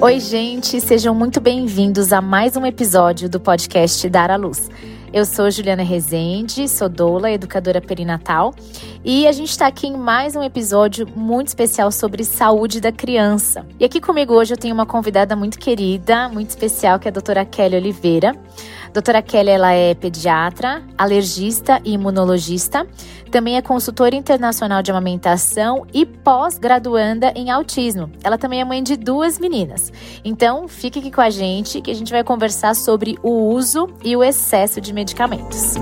Oi, 0.00 0.20
gente, 0.20 0.80
sejam 0.80 1.14
muito 1.14 1.40
bem-vindos 1.40 2.12
a 2.12 2.20
mais 2.20 2.56
um 2.56 2.64
episódio 2.64 3.28
do 3.28 3.38
podcast 3.38 4.08
Dar 4.08 4.30
à 4.30 4.36
Luz. 4.36 4.70
Eu 5.10 5.24
sou 5.24 5.50
Juliana 5.50 5.82
Rezende, 5.82 6.68
sou 6.68 6.86
doula, 6.86 7.30
educadora 7.30 7.80
perinatal, 7.80 8.54
e 9.02 9.26
a 9.26 9.32
gente 9.32 9.48
está 9.48 9.66
aqui 9.66 9.86
em 9.86 9.96
mais 9.96 10.36
um 10.36 10.42
episódio 10.42 11.08
muito 11.16 11.48
especial 11.48 11.90
sobre 11.90 12.22
saúde 12.24 12.78
da 12.78 12.92
criança. 12.92 13.66
E 13.80 13.86
aqui 13.86 14.02
comigo 14.02 14.34
hoje 14.34 14.52
eu 14.52 14.58
tenho 14.58 14.74
uma 14.74 14.84
convidada 14.84 15.34
muito 15.34 15.58
querida, 15.58 16.28
muito 16.28 16.50
especial, 16.50 16.98
que 16.98 17.08
é 17.08 17.10
a 17.10 17.12
doutora 17.12 17.44
Kelly 17.44 17.76
Oliveira. 17.76 18.36
Doutora 18.92 19.22
Kelly, 19.22 19.50
ela 19.50 19.72
é 19.72 19.94
pediatra, 19.94 20.82
alergista 20.96 21.80
e 21.84 21.92
imunologista. 21.92 22.86
Também 23.30 23.56
é 23.56 23.62
consultora 23.62 24.16
internacional 24.16 24.82
de 24.82 24.90
amamentação 24.90 25.86
e 25.92 26.06
pós-graduanda 26.06 27.30
em 27.36 27.50
autismo. 27.50 28.10
Ela 28.24 28.38
também 28.38 28.60
é 28.60 28.64
mãe 28.64 28.82
de 28.82 28.96
duas 28.96 29.38
meninas. 29.38 29.92
Então, 30.24 30.66
fique 30.66 30.98
aqui 30.98 31.10
com 31.10 31.20
a 31.20 31.28
gente 31.28 31.82
que 31.82 31.90
a 31.90 31.94
gente 31.94 32.10
vai 32.10 32.24
conversar 32.24 32.74
sobre 32.74 33.18
o 33.22 33.52
uso 33.52 33.88
e 34.02 34.16
o 34.16 34.24
excesso 34.24 34.80
de 34.80 34.94
medicamentos. 34.98 35.78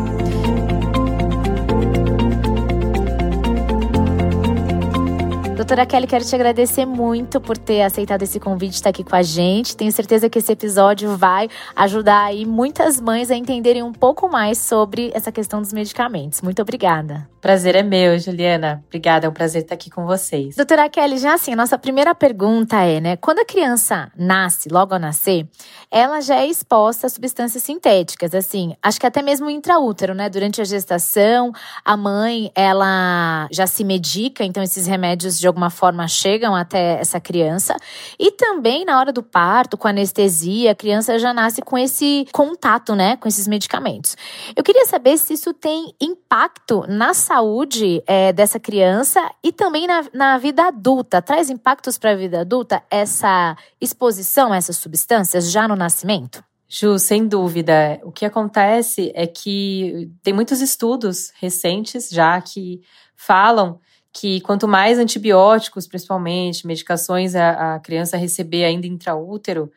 Doutora 5.66 5.84
Kelly, 5.84 6.06
quero 6.06 6.24
te 6.24 6.32
agradecer 6.32 6.86
muito 6.86 7.40
por 7.40 7.58
ter 7.58 7.82
aceitado 7.82 8.22
esse 8.22 8.38
convite 8.38 8.70
de 8.70 8.76
estar 8.76 8.90
aqui 8.90 9.02
com 9.02 9.16
a 9.16 9.22
gente. 9.22 9.76
Tenho 9.76 9.90
certeza 9.90 10.30
que 10.30 10.38
esse 10.38 10.52
episódio 10.52 11.16
vai 11.16 11.48
ajudar 11.74 12.26
aí 12.26 12.46
muitas 12.46 13.00
mães 13.00 13.32
a 13.32 13.34
entenderem 13.34 13.82
um 13.82 13.92
pouco 13.92 14.28
mais 14.28 14.58
sobre 14.58 15.10
essa 15.12 15.32
questão 15.32 15.60
dos 15.60 15.72
medicamentos. 15.72 16.40
Muito 16.40 16.62
obrigada. 16.62 17.28
Prazer 17.40 17.76
é 17.76 17.82
meu, 17.82 18.18
Juliana. 18.18 18.82
Obrigada, 18.86 19.26
é 19.26 19.28
um 19.28 19.32
prazer 19.32 19.62
estar 19.62 19.74
aqui 19.74 19.90
com 19.90 20.04
vocês. 20.04 20.56
Doutora 20.56 20.88
Kelly, 20.88 21.18
já 21.18 21.34
assim, 21.34 21.52
a 21.52 21.56
nossa 21.56 21.78
primeira 21.78 22.14
pergunta 22.14 22.82
é, 22.82 23.00
né, 23.00 23.16
quando 23.16 23.38
a 23.38 23.44
criança 23.44 24.10
nasce, 24.16 24.68
logo 24.68 24.94
ao 24.94 24.98
nascer, 24.98 25.48
ela 25.88 26.20
já 26.20 26.36
é 26.36 26.46
exposta 26.46 27.06
a 27.06 27.10
substâncias 27.10 27.62
sintéticas, 27.62 28.34
assim, 28.34 28.74
acho 28.82 28.98
que 28.98 29.06
até 29.06 29.22
mesmo 29.22 29.48
intraútero, 29.48 30.12
né, 30.12 30.28
durante 30.28 30.60
a 30.60 30.64
gestação, 30.64 31.52
a 31.84 31.96
mãe, 31.96 32.50
ela 32.52 33.46
já 33.52 33.66
se 33.66 33.84
medica, 33.84 34.44
então 34.44 34.60
esses 34.60 34.88
remédios 34.88 35.38
de 35.38 35.46
alguma 35.56 35.70
forma 35.70 36.06
chegam 36.06 36.54
até 36.54 37.00
essa 37.00 37.18
criança. 37.18 37.74
E 38.18 38.30
também 38.30 38.84
na 38.84 38.98
hora 38.98 39.10
do 39.10 39.22
parto, 39.22 39.78
com 39.78 39.88
anestesia, 39.88 40.72
a 40.72 40.74
criança 40.74 41.18
já 41.18 41.32
nasce 41.32 41.62
com 41.62 41.78
esse 41.78 42.26
contato, 42.30 42.94
né, 42.94 43.16
com 43.16 43.26
esses 43.26 43.48
medicamentos. 43.48 44.16
Eu 44.54 44.62
queria 44.62 44.84
saber 44.84 45.16
se 45.16 45.32
isso 45.32 45.54
tem 45.54 45.94
impacto 45.98 46.84
na 46.86 47.14
saúde 47.14 48.02
é, 48.06 48.32
dessa 48.32 48.60
criança 48.60 49.20
e 49.42 49.50
também 49.50 49.86
na, 49.86 50.04
na 50.12 50.38
vida 50.38 50.64
adulta. 50.66 51.22
Traz 51.22 51.48
impactos 51.48 51.96
para 51.96 52.10
a 52.10 52.16
vida 52.16 52.42
adulta 52.42 52.82
essa 52.90 53.56
exposição 53.80 54.52
a 54.52 54.56
essas 54.56 54.76
substâncias 54.76 55.50
já 55.50 55.66
no 55.66 55.74
nascimento? 55.74 56.44
Ju, 56.68 56.98
sem 56.98 57.26
dúvida. 57.26 57.98
O 58.02 58.12
que 58.12 58.26
acontece 58.26 59.10
é 59.14 59.26
que 59.26 60.10
tem 60.22 60.34
muitos 60.34 60.60
estudos 60.60 61.32
recentes 61.40 62.10
já 62.10 62.40
que 62.40 62.82
falam 63.14 63.80
que 64.18 64.40
quanto 64.40 64.66
mais 64.66 64.98
antibióticos, 64.98 65.86
principalmente, 65.86 66.66
medicações 66.66 67.34
a, 67.34 67.74
a 67.74 67.80
criança 67.80 68.16
receber 68.16 68.64
ainda 68.64 68.86
intraútero, 68.86 69.70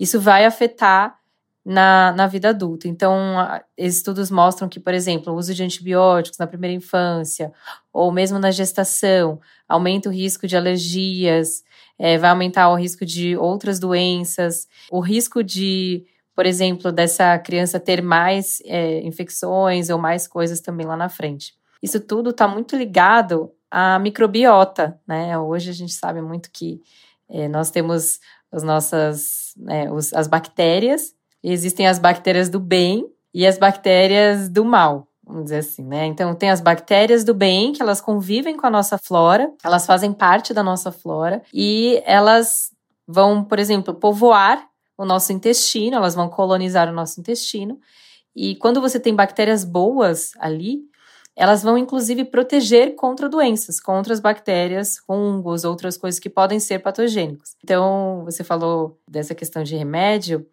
isso 0.00 0.18
vai 0.18 0.46
afetar 0.46 1.18
na, 1.62 2.12
na 2.16 2.26
vida 2.26 2.48
adulta. 2.48 2.88
Então, 2.88 3.14
estudos 3.76 4.30
mostram 4.30 4.66
que, 4.66 4.80
por 4.80 4.94
exemplo, 4.94 5.32
o 5.32 5.36
uso 5.36 5.54
de 5.54 5.62
antibióticos 5.62 6.38
na 6.38 6.46
primeira 6.46 6.74
infância, 6.74 7.52
ou 7.92 8.10
mesmo 8.10 8.38
na 8.38 8.50
gestação, 8.50 9.38
aumenta 9.68 10.08
o 10.08 10.12
risco 10.12 10.46
de 10.46 10.56
alergias, 10.56 11.62
é, 11.98 12.16
vai 12.16 12.30
aumentar 12.30 12.70
o 12.70 12.76
risco 12.76 13.04
de 13.04 13.36
outras 13.36 13.78
doenças, 13.78 14.66
o 14.90 15.00
risco 15.00 15.44
de, 15.44 16.06
por 16.34 16.46
exemplo, 16.46 16.90
dessa 16.90 17.38
criança 17.38 17.78
ter 17.78 18.02
mais 18.02 18.62
é, 18.64 19.00
infecções 19.06 19.90
ou 19.90 19.98
mais 19.98 20.26
coisas 20.26 20.60
também 20.60 20.86
lá 20.86 20.96
na 20.96 21.10
frente. 21.10 21.52
Isso 21.82 22.00
tudo 22.00 22.30
está 22.30 22.48
muito 22.48 22.74
ligado 22.74 23.52
à 23.72 23.98
microbiota, 23.98 25.00
né? 25.08 25.38
Hoje 25.38 25.70
a 25.70 25.72
gente 25.72 25.94
sabe 25.94 26.20
muito 26.20 26.50
que 26.52 26.82
é, 27.26 27.48
nós 27.48 27.70
temos 27.70 28.20
as 28.52 28.62
nossas, 28.62 29.54
né, 29.56 29.90
os, 29.90 30.12
as 30.12 30.28
bactérias, 30.28 31.14
existem 31.42 31.88
as 31.88 31.98
bactérias 31.98 32.50
do 32.50 32.60
bem 32.60 33.06
e 33.32 33.46
as 33.46 33.56
bactérias 33.56 34.50
do 34.50 34.62
mal, 34.62 35.08
vamos 35.24 35.44
dizer 35.44 35.58
assim, 35.58 35.82
né? 35.82 36.04
Então 36.04 36.34
tem 36.34 36.50
as 36.50 36.60
bactérias 36.60 37.24
do 37.24 37.32
bem 37.32 37.72
que 37.72 37.80
elas 37.80 38.02
convivem 38.02 38.58
com 38.58 38.66
a 38.66 38.70
nossa 38.70 38.98
flora, 38.98 39.50
elas 39.64 39.86
fazem 39.86 40.12
parte 40.12 40.52
da 40.52 40.62
nossa 40.62 40.92
flora 40.92 41.42
e 41.52 42.02
elas 42.04 42.70
vão, 43.08 43.42
por 43.42 43.58
exemplo, 43.58 43.94
povoar 43.94 44.68
o 44.98 45.06
nosso 45.06 45.32
intestino, 45.32 45.96
elas 45.96 46.14
vão 46.14 46.28
colonizar 46.28 46.90
o 46.90 46.92
nosso 46.92 47.18
intestino. 47.18 47.80
E 48.36 48.54
quando 48.56 48.82
você 48.82 49.00
tem 49.00 49.14
bactérias 49.14 49.64
boas 49.64 50.32
ali, 50.38 50.82
elas 51.36 51.62
vão 51.62 51.78
inclusive 51.78 52.24
proteger 52.24 52.94
contra 52.94 53.28
doenças, 53.28 53.80
contra 53.80 54.12
as 54.12 54.20
bactérias, 54.20 54.98
fungos, 54.98 55.64
outras 55.64 55.96
coisas 55.96 56.20
que 56.20 56.28
podem 56.28 56.60
ser 56.60 56.80
patogênicos. 56.80 57.56
Então, 57.62 58.22
você 58.24 58.44
falou 58.44 59.00
dessa 59.08 59.34
questão 59.34 59.62
de 59.62 59.74
remédio. 59.74 60.46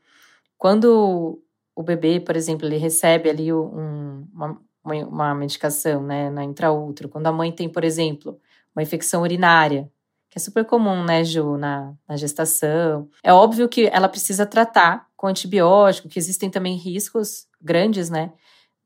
Quando 0.58 1.42
o 1.76 1.84
bebê, 1.84 2.20
por 2.20 2.36
exemplo, 2.36 2.68
ele 2.68 2.78
recebe 2.78 3.30
ali 3.30 3.54
um, 3.54 4.26
uma, 4.34 4.60
uma 4.84 5.36
medicação 5.36 6.02
né, 6.02 6.30
na 6.30 6.44
intraútero, 6.44 7.10
quando 7.10 7.28
a 7.28 7.32
mãe 7.32 7.52
tem, 7.52 7.70
por 7.70 7.84
exemplo, 7.84 8.40
uma 8.76 8.84
infecção 8.84 9.22
urinária, 9.22 9.90
que 10.30 10.38
é 10.38 10.42
super 10.42 10.64
comum, 10.64 11.04
né, 11.04 11.24
Ju, 11.24 11.58
na, 11.58 11.94
na 12.08 12.16
gestação. 12.16 13.10
É 13.24 13.34
óbvio 13.34 13.68
que 13.68 13.88
ela 13.92 14.08
precisa 14.08 14.46
tratar 14.46 15.08
com 15.18 15.28
antibiótico, 15.28 16.08
que 16.08 16.20
existem 16.20 16.50
também 16.50 16.76
riscos 16.76 17.48
grandes, 17.62 18.10
né, 18.10 18.32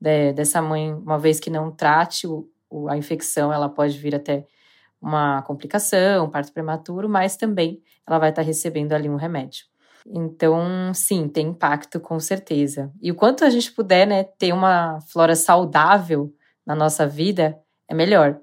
de, 0.04 0.34
dessa 0.34 0.60
mãe, 0.60 0.92
uma 0.92 1.18
vez 1.18 1.40
que 1.40 1.48
não 1.48 1.70
trate 1.70 2.26
o, 2.26 2.46
o, 2.68 2.88
a 2.88 2.96
infecção, 2.96 3.52
ela 3.52 3.68
pode 3.68 3.96
vir 3.96 4.14
até 4.14 4.46
uma 5.00 5.42
complicação, 5.42 6.26
um 6.26 6.30
parto 6.30 6.52
prematuro, 6.52 7.08
mas 7.08 7.36
também 7.36 7.82
ela 8.06 8.18
vai 8.18 8.30
estar 8.30 8.42
recebendo 8.42 8.92
ali 8.92 9.08
um 9.08 9.16
remédio. 9.16 9.64
Então, 10.06 10.92
sim, 10.92 11.28
tem 11.28 11.48
impacto 11.48 11.98
com 11.98 12.20
certeza. 12.20 12.92
E 13.00 13.10
o 13.10 13.14
quanto 13.14 13.44
a 13.44 13.50
gente 13.50 13.72
puder, 13.72 14.06
né, 14.06 14.24
ter 14.24 14.52
uma 14.52 15.00
flora 15.10 15.34
saudável 15.34 16.32
na 16.66 16.74
nossa 16.74 17.06
vida, 17.06 17.58
é 17.88 17.94
melhor. 17.94 18.38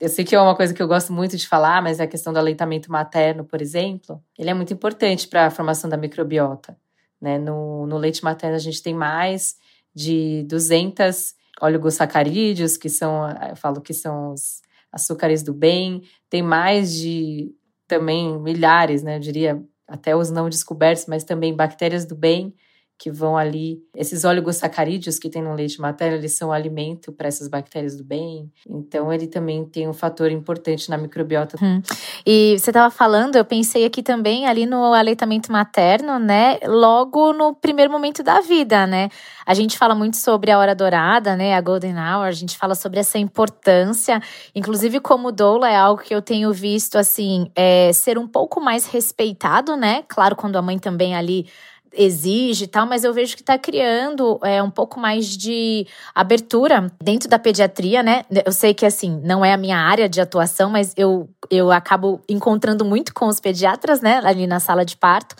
Eu 0.00 0.08
sei 0.08 0.24
que 0.24 0.34
é 0.34 0.40
uma 0.40 0.56
coisa 0.56 0.74
que 0.74 0.82
eu 0.82 0.88
gosto 0.88 1.12
muito 1.12 1.36
de 1.36 1.46
falar, 1.46 1.80
mas 1.80 2.00
a 2.00 2.06
questão 2.06 2.32
do 2.32 2.38
aleitamento 2.38 2.90
materno, 2.90 3.44
por 3.44 3.62
exemplo, 3.62 4.20
ele 4.36 4.50
é 4.50 4.54
muito 4.54 4.72
importante 4.72 5.28
para 5.28 5.46
a 5.46 5.50
formação 5.50 5.88
da 5.88 5.96
microbiota. 5.96 6.76
Né? 7.20 7.38
No, 7.38 7.86
no 7.86 7.96
leite 7.96 8.22
materno, 8.22 8.56
a 8.56 8.60
gente 8.60 8.82
tem 8.82 8.94
mais 8.94 9.56
de 9.98 10.44
200 10.44 11.34
oligosacarídeos, 11.60 12.76
que 12.76 12.88
são, 12.88 13.28
eu 13.50 13.56
falo 13.56 13.80
que 13.80 13.92
são 13.92 14.32
os 14.32 14.62
açúcares 14.92 15.42
do 15.42 15.52
bem, 15.52 16.02
tem 16.30 16.40
mais 16.40 16.94
de 16.94 17.50
também 17.88 18.38
milhares, 18.40 19.02
né, 19.02 19.16
eu 19.16 19.20
diria 19.20 19.62
até 19.88 20.14
os 20.14 20.30
não 20.30 20.48
descobertos, 20.48 21.06
mas 21.06 21.24
também 21.24 21.56
bactérias 21.56 22.04
do 22.04 22.14
bem, 22.14 22.54
que 22.98 23.10
vão 23.10 23.36
ali. 23.36 23.78
Esses 23.94 24.24
oligosacarídeos 24.24 25.18
que 25.18 25.30
tem 25.30 25.40
no 25.40 25.54
leite 25.54 25.80
materno, 25.80 26.16
eles 26.16 26.36
são 26.36 26.50
alimento 26.50 27.12
para 27.12 27.28
essas 27.28 27.46
bactérias 27.46 27.96
do 27.96 28.02
bem. 28.02 28.50
Então, 28.68 29.12
ele 29.12 29.28
também 29.28 29.64
tem 29.64 29.88
um 29.88 29.92
fator 29.92 30.32
importante 30.32 30.90
na 30.90 30.98
microbiota. 30.98 31.56
Hum. 31.62 31.80
E 32.26 32.58
você 32.58 32.70
estava 32.70 32.90
falando, 32.90 33.36
eu 33.36 33.44
pensei 33.44 33.84
aqui 33.84 34.02
também 34.02 34.46
ali 34.46 34.66
no 34.66 34.92
aleitamento 34.92 35.52
materno, 35.52 36.18
né? 36.18 36.58
Logo 36.66 37.32
no 37.32 37.54
primeiro 37.54 37.92
momento 37.92 38.22
da 38.22 38.40
vida, 38.40 38.84
né? 38.84 39.08
A 39.46 39.54
gente 39.54 39.78
fala 39.78 39.94
muito 39.94 40.16
sobre 40.16 40.50
a 40.50 40.58
hora 40.58 40.74
dourada, 40.74 41.36
né? 41.36 41.54
A 41.54 41.60
golden 41.60 41.94
hour. 41.94 42.26
A 42.26 42.32
gente 42.32 42.58
fala 42.58 42.74
sobre 42.74 42.98
essa 42.98 43.16
importância. 43.16 44.20
Inclusive, 44.54 44.98
como 44.98 45.30
doula, 45.30 45.70
é 45.70 45.76
algo 45.76 46.02
que 46.02 46.14
eu 46.14 46.20
tenho 46.20 46.52
visto, 46.52 46.98
assim, 46.98 47.50
é, 47.54 47.92
ser 47.92 48.18
um 48.18 48.26
pouco 48.26 48.60
mais 48.60 48.86
respeitado, 48.86 49.76
né? 49.76 50.02
Claro, 50.08 50.34
quando 50.34 50.56
a 50.56 50.62
mãe 50.62 50.78
também 50.78 51.14
ali 51.14 51.46
exige 51.92 52.64
e 52.64 52.66
tal, 52.66 52.86
mas 52.86 53.04
eu 53.04 53.12
vejo 53.12 53.34
que 53.34 53.42
está 53.42 53.58
criando 53.58 54.38
é, 54.42 54.62
um 54.62 54.70
pouco 54.70 55.00
mais 55.00 55.36
de 55.36 55.86
abertura 56.14 56.90
dentro 57.02 57.28
da 57.28 57.38
pediatria, 57.38 58.02
né? 58.02 58.24
Eu 58.44 58.52
sei 58.52 58.74
que, 58.74 58.84
assim, 58.84 59.20
não 59.24 59.44
é 59.44 59.52
a 59.52 59.56
minha 59.56 59.78
área 59.78 60.08
de 60.08 60.20
atuação, 60.20 60.70
mas 60.70 60.92
eu, 60.96 61.28
eu 61.50 61.70
acabo 61.70 62.20
encontrando 62.28 62.84
muito 62.84 63.14
com 63.14 63.26
os 63.26 63.40
pediatras, 63.40 64.00
né? 64.00 64.20
Ali 64.24 64.46
na 64.46 64.60
sala 64.60 64.84
de 64.84 64.96
parto. 64.96 65.34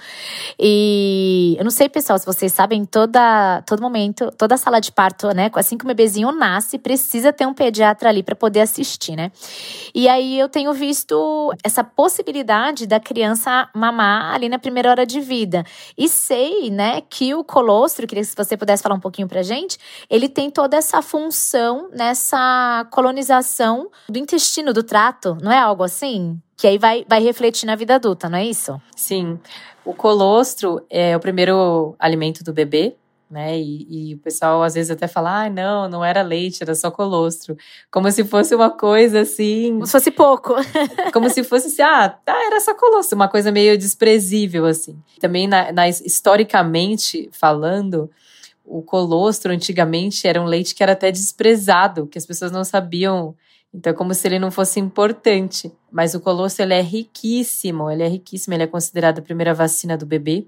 E 0.59 1.57
eu 1.59 1.65
não 1.65 1.71
sei, 1.71 1.89
pessoal, 1.89 2.19
se 2.19 2.27
vocês 2.27 2.53
sabem, 2.53 2.85
toda, 2.85 3.63
todo 3.63 3.83
momento, 3.83 4.31
toda 4.37 4.57
sala 4.57 4.81
de 4.81 4.93
parto, 4.93 5.29
né? 5.35 5.51
Assim 5.55 5.77
que 5.77 5.85
o 5.85 5.89
bebezinho 5.89 6.31
nasce, 6.33 6.79
precisa 6.79 7.33
ter 7.33 7.47
um 7.47 7.55
pediatra 7.55 8.09
ali 8.09 8.23
para 8.23 8.35
poder 8.35 8.61
assistir, 8.61 9.17
né? 9.17 9.31
E 9.95 10.09
aí 10.09 10.39
eu 10.39 10.49
tenho 10.49 10.73
visto 10.73 11.53
essa 11.63 11.83
possibilidade 11.83 12.87
da 12.87 13.01
criança 13.01 13.69
mamar 13.75 14.35
ali 14.35 14.49
na 14.49 14.59
primeira 14.59 14.91
hora 14.91 15.05
de 15.05 15.21
vida. 15.21 15.65
E 15.97 16.09
ser 16.09 16.38
sei, 16.39 16.71
né, 16.71 17.01
que 17.01 17.35
o 17.35 17.43
colostro, 17.43 18.07
queria 18.07 18.25
que 18.25 18.31
você 18.37 18.57
pudesse 18.57 18.83
falar 18.83 18.95
um 18.95 19.01
pouquinho 19.01 19.27
pra 19.27 19.43
gente, 19.43 19.77
ele 20.09 20.29
tem 20.29 20.51
toda 20.51 20.77
essa 20.77 21.03
função 21.03 21.91
nessa 21.93 22.87
colonização 22.93 23.91
do 24.09 24.19
intestino, 24.19 24.73
do 24.73 24.83
trato, 24.83 25.37
não 25.43 25.51
é 25.51 25.59
algo 25.59 25.83
assim? 25.83 26.41
Que 26.57 26.67
aí 26.67 26.79
vai, 26.79 27.05
vai 27.09 27.21
refletir 27.21 27.67
na 27.67 27.75
vida 27.75 27.97
adulta, 27.97 28.29
não 28.29 28.39
é 28.39 28.45
isso? 28.45 28.81
Sim. 28.95 29.39
O 29.85 29.93
colostro 29.93 30.85
é 30.89 31.17
o 31.17 31.21
primeiro 31.21 31.97
alimento 31.99 32.45
do 32.45 32.53
bebê, 32.53 32.95
né? 33.31 33.59
E, 33.59 34.11
e, 34.11 34.15
o 34.15 34.19
pessoal 34.19 34.63
às 34.63 34.75
vezes 34.75 34.91
até 34.91 35.07
fala, 35.07 35.45
ah, 35.45 35.51
não, 35.51 35.89
não 35.89 36.05
era 36.05 36.23
leite, 36.23 36.63
era 36.63 36.75
só 36.75 36.91
colostro. 36.91 37.57
Como 37.91 38.11
se 38.11 38.25
fosse 38.25 38.55
uma 38.55 38.71
coisa 38.71 39.21
assim. 39.21 39.73
Como 39.75 39.87
se 39.87 39.93
fosse 39.93 40.11
pouco. 40.11 40.55
como 41.13 41.29
se 41.29 41.45
fosse 41.45 41.69
assim, 41.69 41.83
ah, 41.83 42.09
tá, 42.09 42.35
era 42.47 42.61
só 42.61 42.75
colostro, 42.75 43.17
uma 43.17 43.29
coisa 43.29 43.53
meio 43.53 43.77
desprezível, 43.77 44.65
assim. 44.65 44.97
Também, 45.21 45.47
na, 45.47 45.71
na, 45.73 45.89
historicamente 45.89 47.29
falando, 47.33 48.11
o 48.65 48.83
colostro 48.83 49.53
antigamente 49.53 50.27
era 50.27 50.41
um 50.41 50.47
leite 50.47 50.75
que 50.75 50.83
era 50.83 50.93
até 50.93 51.11
desprezado, 51.11 52.07
que 52.07 52.19
as 52.19 52.27
pessoas 52.27 52.51
não 52.51 52.65
sabiam. 52.65 53.35
Então, 53.73 53.93
é 53.93 53.95
como 53.95 54.15
se 54.15 54.27
ele 54.27 54.39
não 54.39 54.51
fosse 54.51 54.81
importante. 54.81 55.71
Mas 55.93 56.15
o 56.15 56.21
colostro, 56.21 56.65
ele 56.65 56.75
é 56.75 56.81
riquíssimo, 56.81 57.91
ele 57.91 58.03
é 58.03 58.09
riquíssimo, 58.09 58.55
ele 58.55 58.63
é 58.63 58.67
considerado 58.67 59.19
a 59.19 59.23
primeira 59.23 59.53
vacina 59.53 59.97
do 59.97 60.07
bebê. 60.07 60.47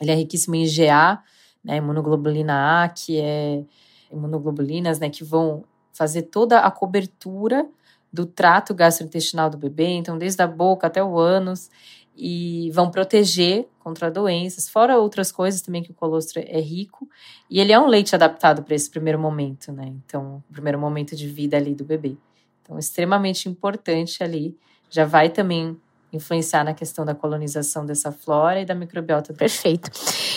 Ele 0.00 0.10
é 0.10 0.14
riquíssimo 0.14 0.54
em 0.56 0.66
GA, 0.66 1.22
né, 1.66 1.76
imunoglobulina 1.78 2.84
A, 2.84 2.88
que 2.88 3.20
é 3.20 3.64
imunoglobulinas, 4.10 5.00
né, 5.00 5.10
que 5.10 5.24
vão 5.24 5.64
fazer 5.92 6.22
toda 6.22 6.60
a 6.60 6.70
cobertura 6.70 7.68
do 8.12 8.24
trato 8.24 8.72
gastrointestinal 8.72 9.50
do 9.50 9.58
bebê, 9.58 9.88
então 9.88 10.16
desde 10.16 10.40
a 10.42 10.46
boca 10.46 10.86
até 10.86 11.02
o 11.02 11.18
ânus, 11.18 11.68
e 12.16 12.70
vão 12.72 12.90
proteger 12.90 13.68
contra 13.80 14.10
doenças, 14.10 14.68
fora 14.68 14.98
outras 14.98 15.30
coisas 15.30 15.60
também 15.60 15.82
que 15.82 15.90
o 15.90 15.94
colostro 15.94 16.40
é 16.40 16.60
rico, 16.60 17.08
e 17.50 17.60
ele 17.60 17.72
é 17.72 17.78
um 17.78 17.86
leite 17.86 18.14
adaptado 18.14 18.62
para 18.62 18.74
esse 18.74 18.88
primeiro 18.88 19.18
momento, 19.18 19.70
né? 19.70 19.92
Então, 20.06 20.42
o 20.48 20.52
primeiro 20.52 20.78
momento 20.78 21.14
de 21.14 21.28
vida 21.28 21.56
ali 21.56 21.74
do 21.74 21.84
bebê. 21.84 22.16
Então, 22.62 22.78
extremamente 22.78 23.48
importante 23.48 24.22
ali, 24.22 24.56
já 24.88 25.04
vai 25.04 25.28
também 25.28 25.76
influenciar 26.12 26.64
na 26.64 26.72
questão 26.72 27.04
da 27.04 27.14
colonização 27.14 27.84
dessa 27.84 28.10
flora 28.10 28.60
e 28.60 28.64
da 28.64 28.74
microbiota. 28.74 29.34
Perfeito. 29.34 29.90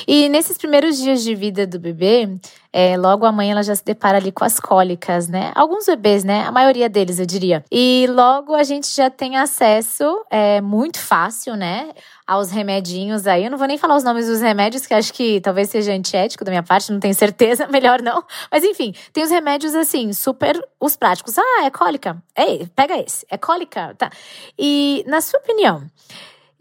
E 0.08 0.30
nesses 0.30 0.58
primeiros 0.58 0.98
dias 0.98 1.24
de 1.24 1.34
vida 1.36 1.66
do 1.66 1.80
bebê, 1.80 2.30
é, 2.72 2.96
logo 2.98 3.26
a 3.26 3.32
mãe 3.32 3.52
ela 3.52 3.64
já 3.64 3.76
se 3.76 3.84
depara 3.84 4.18
ali 4.18 4.32
com 4.32 4.44
as 4.44 4.60
cólicas, 4.60 5.28
né? 5.28 5.52
Alguns 5.56 5.86
bebês, 5.86 6.24
né? 6.24 6.44
A 6.46 6.52
maioria 6.52 6.88
deles, 6.88 7.20
eu 7.20 7.26
diria. 7.26 7.64
E 7.72 8.06
logo 8.10 8.54
a 8.54 8.64
gente 8.64 8.88
já 8.88 9.10
tem 9.10 9.38
acesso, 9.38 10.24
é 10.30 10.62
muito 10.62 11.00
fácil, 11.00 11.56
né? 11.56 11.92
Aos 12.28 12.52
remedinhos 12.52 13.26
aí. 13.26 13.46
Eu 13.46 13.52
não 13.52 13.58
vou 13.58 13.68
nem 13.68 13.78
falar 13.78 13.96
os 13.96 14.04
nomes 14.04 14.28
dos 14.28 14.42
remédios, 14.42 14.86
que 14.86 14.94
acho 14.94 15.12
que 15.12 15.42
talvez 15.42 15.70
seja 15.70 15.94
antiético 15.94 16.46
da 16.46 16.52
minha 16.52 16.64
parte, 16.64 16.92
não 16.92 17.00
tenho 17.00 17.16
certeza, 17.16 17.66
melhor 17.72 18.02
não. 18.02 18.24
Mas 18.52 18.64
enfim, 18.64 18.94
tem 19.12 19.24
os 19.24 19.32
remédios 19.32 19.74
assim, 19.74 20.14
super 20.14 20.60
os 20.80 20.96
práticos. 20.96 21.38
Ah, 21.40 21.66
é 21.66 21.72
cólica. 21.72 22.22
Ei, 22.38 22.68
pega 22.76 22.98
esse. 23.00 23.26
É 23.32 23.38
cólica, 23.38 23.96
tá. 23.98 24.12
E 24.58 25.04
na 25.08 25.22
sua 25.22 25.40
opinião, 25.40 25.88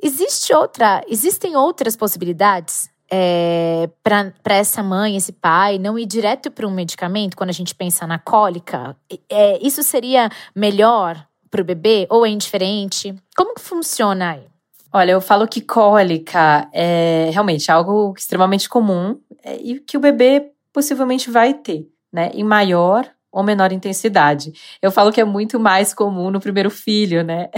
existe 0.03 0.55
outra, 0.55 1.03
existem 1.07 1.55
outras 1.55 1.97
possibilidades 1.97 2.89
é, 3.11 3.89
para 4.03 4.55
essa 4.55 4.83
mãe, 4.83 5.17
esse 5.17 5.33
pai, 5.33 5.79
não 5.79 5.99
ir 5.99 6.07
direto 6.07 6.51
para 6.51 6.67
um 6.67 6.71
medicamento 6.71 7.37
quando 7.37 7.51
a 7.51 7.55
gente 7.55 7.75
pensa 7.75 8.07
na 8.07 8.19
cólica? 8.19 8.97
É, 9.29 9.59
isso 9.65 9.83
seria 9.83 10.31
melhor 10.55 11.25
para 11.51 11.63
o 11.63 11.65
bebê 11.65 12.07
ou 12.11 12.27
é 12.27 12.29
indiferente? 12.29 13.15
Como 13.37 13.55
que 13.55 13.61
funciona 13.61 14.33
aí? 14.33 14.47
Olha, 14.93 15.13
eu 15.13 15.21
falo 15.21 15.47
que 15.47 15.61
cólica 15.61 16.69
é 16.73 17.31
realmente 17.33 17.71
algo 17.71 18.15
extremamente 18.17 18.69
comum 18.69 19.19
é, 19.45 19.57
e 19.57 19.81
que 19.81 19.97
o 19.97 20.01
bebê 20.01 20.51
possivelmente 20.73 21.31
vai 21.31 21.55
ter, 21.55 21.87
né? 22.13 22.31
Em 22.35 22.45
maior 22.45 23.09
ou 23.31 23.43
menor 23.43 23.71
intensidade. 23.73 24.53
Eu 24.81 24.91
falo 24.91 25.13
que 25.13 25.21
é 25.21 25.25
muito 25.25 25.61
mais 25.61 25.93
comum 25.93 26.31
no 26.31 26.41
primeiro 26.41 26.71
filho, 26.71 27.23
né? 27.23 27.51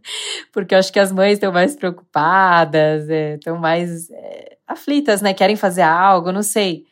Porque 0.52 0.74
eu 0.74 0.78
acho 0.78 0.92
que 0.92 0.98
as 0.98 1.12
mães 1.12 1.34
estão 1.34 1.52
mais 1.52 1.76
preocupadas, 1.76 3.08
estão 3.08 3.56
é, 3.56 3.58
mais 3.58 4.10
é, 4.10 4.57
aflitas, 4.68 5.22
né? 5.22 5.32
Querem 5.32 5.56
fazer 5.56 5.82
algo, 5.82 6.30
não 6.30 6.42
sei. 6.42 6.84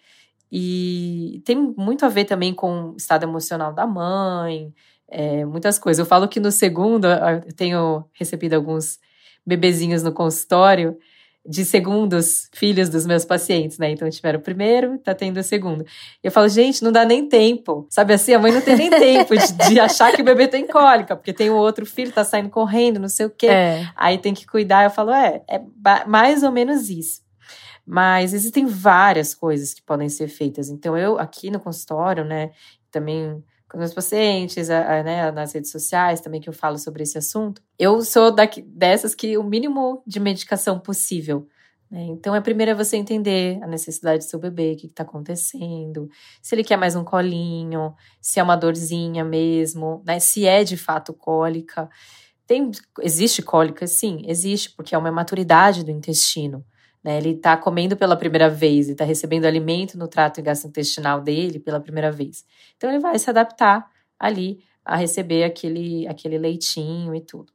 E 0.50 1.42
tem 1.44 1.56
muito 1.76 2.06
a 2.06 2.08
ver 2.08 2.24
também 2.24 2.54
com 2.54 2.90
o 2.90 2.96
estado 2.96 3.24
emocional 3.24 3.72
da 3.72 3.86
mãe, 3.86 4.72
é, 5.08 5.44
muitas 5.44 5.78
coisas. 5.78 5.98
Eu 5.98 6.06
falo 6.06 6.28
que 6.28 6.40
no 6.40 6.50
segundo, 6.50 7.06
eu 7.06 7.52
tenho 7.54 8.04
recebido 8.12 8.54
alguns 8.54 8.98
bebezinhos 9.44 10.02
no 10.02 10.12
consultório 10.12 10.96
de 11.48 11.64
segundos 11.64 12.48
filhos 12.52 12.88
dos 12.88 13.06
meus 13.06 13.24
pacientes, 13.24 13.78
né? 13.78 13.90
Então 13.90 14.08
tiveram 14.10 14.40
o 14.40 14.42
primeiro, 14.42 14.98
tá 14.98 15.14
tendo 15.14 15.38
o 15.38 15.42
segundo. 15.42 15.84
Eu 16.22 16.32
falo, 16.32 16.48
gente, 16.48 16.82
não 16.82 16.90
dá 16.90 17.04
nem 17.04 17.28
tempo. 17.28 17.86
Sabe 17.88 18.14
assim, 18.14 18.34
a 18.34 18.38
mãe 18.38 18.50
não 18.50 18.60
tem 18.60 18.76
nem 18.76 18.90
tempo 18.90 19.36
de, 19.36 19.52
de, 19.68 19.78
achar 19.80 20.12
que 20.12 20.22
o 20.22 20.24
bebê 20.24 20.48
tem 20.48 20.66
cólica, 20.66 21.14
porque 21.14 21.32
tem 21.32 21.48
o 21.48 21.54
outro 21.54 21.86
filho, 21.86 22.10
tá 22.10 22.24
saindo 22.24 22.50
correndo, 22.50 22.98
não 22.98 23.08
sei 23.08 23.26
o 23.26 23.30
quê. 23.30 23.46
É. 23.46 23.88
Aí 23.94 24.18
tem 24.18 24.34
que 24.34 24.46
cuidar. 24.46 24.84
Eu 24.84 24.90
falo, 24.90 25.12
é, 25.12 25.42
é 25.48 25.60
mais 26.06 26.42
ou 26.42 26.50
menos 26.50 26.90
isso. 26.90 27.25
Mas 27.86 28.34
existem 28.34 28.66
várias 28.66 29.34
coisas 29.34 29.72
que 29.72 29.82
podem 29.82 30.08
ser 30.08 30.28
feitas. 30.28 30.68
Então, 30.68 30.98
eu 30.98 31.18
aqui 31.18 31.50
no 31.50 31.60
consultório, 31.60 32.24
né, 32.24 32.50
também 32.90 33.44
com 33.68 33.78
meus 33.78 33.94
pacientes, 33.94 34.70
a, 34.70 34.98
a, 34.98 35.02
né, 35.02 35.30
nas 35.30 35.52
redes 35.52 35.70
sociais 35.70 36.20
também 36.20 36.40
que 36.40 36.48
eu 36.48 36.52
falo 36.52 36.78
sobre 36.78 37.02
esse 37.02 37.18
assunto, 37.18 37.62
eu 37.78 38.02
sou 38.02 38.30
daqui, 38.32 38.62
dessas 38.62 39.14
que 39.14 39.36
o 39.36 39.42
mínimo 39.42 40.02
de 40.06 40.20
medicação 40.20 40.78
possível. 40.78 41.46
Né? 41.90 42.02
Então, 42.04 42.34
é 42.34 42.40
primeiro 42.40 42.72
é 42.72 42.74
você 42.74 42.96
entender 42.96 43.60
a 43.62 43.66
necessidade 43.66 44.24
do 44.24 44.28
seu 44.28 44.38
bebê, 44.38 44.72
o 44.72 44.76
que 44.76 44.86
está 44.86 45.02
acontecendo, 45.02 46.08
se 46.42 46.54
ele 46.54 46.64
quer 46.64 46.76
mais 46.76 46.96
um 46.96 47.04
colinho, 47.04 47.94
se 48.20 48.40
é 48.40 48.42
uma 48.42 48.56
dorzinha 48.56 49.24
mesmo, 49.24 50.02
né? 50.04 50.18
se 50.18 50.46
é 50.46 50.64
de 50.64 50.76
fato 50.76 51.12
cólica. 51.12 51.88
Tem, 52.46 52.70
existe 53.00 53.42
cólica? 53.42 53.86
Sim, 53.86 54.22
existe, 54.26 54.70
porque 54.70 54.94
é 54.94 54.98
uma 54.98 55.10
maturidade 55.10 55.84
do 55.84 55.90
intestino. 55.90 56.64
Né? 57.06 57.18
Ele 57.18 57.30
está 57.30 57.56
comendo 57.56 57.96
pela 57.96 58.16
primeira 58.16 58.50
vez, 58.50 58.88
e 58.88 58.92
está 58.92 59.04
recebendo 59.04 59.44
alimento 59.44 59.96
no 59.96 60.08
trato 60.08 60.42
gastrointestinal 60.42 61.20
dele 61.20 61.60
pela 61.60 61.78
primeira 61.78 62.10
vez. 62.10 62.44
Então 62.76 62.90
ele 62.90 62.98
vai 62.98 63.16
se 63.16 63.30
adaptar 63.30 63.88
ali 64.18 64.58
a 64.84 64.96
receber 64.96 65.44
aquele, 65.44 66.04
aquele 66.08 66.36
leitinho 66.36 67.14
e 67.14 67.20
tudo. 67.20 67.52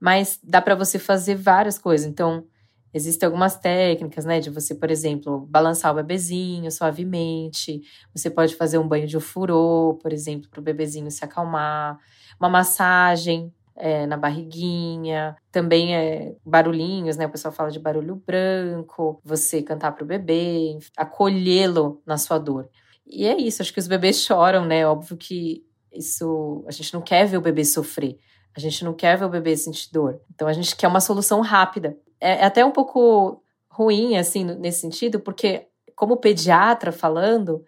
Mas 0.00 0.40
dá 0.42 0.60
para 0.60 0.74
você 0.74 0.98
fazer 0.98 1.36
várias 1.36 1.78
coisas. 1.78 2.08
Então, 2.08 2.44
existem 2.92 3.24
algumas 3.24 3.56
técnicas, 3.56 4.24
né? 4.24 4.40
De 4.40 4.50
você, 4.50 4.74
por 4.74 4.90
exemplo, 4.90 5.46
balançar 5.46 5.92
o 5.92 5.94
bebezinho 5.94 6.68
suavemente. 6.72 7.82
Você 8.12 8.28
pode 8.30 8.56
fazer 8.56 8.78
um 8.78 8.88
banho 8.88 9.06
de 9.06 9.16
ofurô, 9.16 9.96
por 10.02 10.12
exemplo, 10.12 10.50
para 10.50 10.58
o 10.58 10.62
bebezinho 10.62 11.08
se 11.08 11.24
acalmar. 11.24 11.98
Uma 12.40 12.48
massagem 12.48 13.52
é, 13.76 14.06
na 14.06 14.16
barriguinha, 14.16 15.36
também 15.50 15.94
é 15.94 16.34
barulhinhos, 16.44 17.16
né? 17.16 17.26
O 17.26 17.30
pessoal 17.30 17.52
fala 17.52 17.70
de 17.70 17.78
barulho 17.78 18.16
branco, 18.16 19.20
você 19.24 19.62
cantar 19.62 19.92
para 19.92 20.04
o 20.04 20.06
bebê, 20.06 20.78
acolhê-lo 20.96 22.02
na 22.06 22.18
sua 22.18 22.38
dor. 22.38 22.68
E 23.06 23.26
é 23.26 23.36
isso, 23.36 23.62
acho 23.62 23.72
que 23.72 23.80
os 23.80 23.88
bebês 23.88 24.20
choram, 24.20 24.64
né? 24.64 24.86
Óbvio 24.86 25.16
que 25.16 25.64
isso, 25.92 26.64
a 26.66 26.70
gente 26.70 26.92
não 26.94 27.02
quer 27.02 27.26
ver 27.26 27.36
o 27.36 27.42
bebê 27.42 27.64
sofrer, 27.64 28.18
a 28.56 28.60
gente 28.60 28.84
não 28.84 28.94
quer 28.94 29.16
ver 29.16 29.24
o 29.24 29.30
bebê 29.30 29.56
sentir 29.56 29.90
dor. 29.92 30.20
Então 30.34 30.46
a 30.48 30.52
gente 30.52 30.76
quer 30.76 30.88
uma 30.88 31.00
solução 31.00 31.40
rápida. 31.40 31.96
É, 32.20 32.42
é 32.42 32.44
até 32.44 32.64
um 32.64 32.70
pouco 32.70 33.42
ruim, 33.68 34.16
assim, 34.16 34.44
nesse 34.44 34.80
sentido, 34.80 35.18
porque 35.18 35.66
como 35.96 36.16
pediatra 36.16 36.92
falando, 36.92 37.64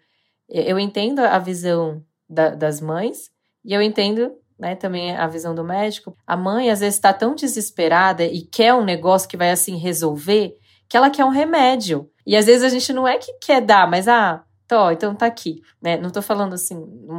eu 0.49 0.78
entendo 0.78 1.20
a 1.20 1.38
visão 1.38 2.04
da, 2.28 2.50
das 2.50 2.80
mães 2.80 3.30
e 3.64 3.73
eu 3.73 3.80
entendo 3.80 4.32
né, 4.58 4.75
também 4.75 5.16
a 5.16 5.26
visão 5.26 5.54
do 5.54 5.64
médico. 5.64 6.16
A 6.26 6.37
mãe 6.37 6.70
às 6.70 6.80
vezes 6.80 6.94
está 6.94 7.12
tão 7.12 7.34
desesperada 7.34 8.25
e 8.25 8.42
quer 8.42 8.75
um 8.75 8.84
negócio 8.84 9.28
que 9.28 9.37
vai 9.37 9.50
assim 9.50 9.76
resolver 9.76 10.56
que 10.88 10.96
ela 10.96 11.11
quer 11.11 11.25
um 11.25 11.30
remédio. 11.30 12.08
E 12.26 12.37
às 12.37 12.46
vezes 12.46 12.62
a 12.62 12.68
gente 12.68 12.92
não 12.92 13.06
é 13.06 13.18
que 13.18 13.32
quer 13.40 13.61
dar, 13.61 13.88
mas 13.88 14.06
ah, 14.06 14.44
tô, 14.66 14.90
então 14.90 15.14
tá 15.14 15.26
aqui, 15.26 15.61
né? 15.80 15.96
Não 15.96 16.11
tô 16.11 16.23
falando 16.23 16.54
assim 16.54 16.76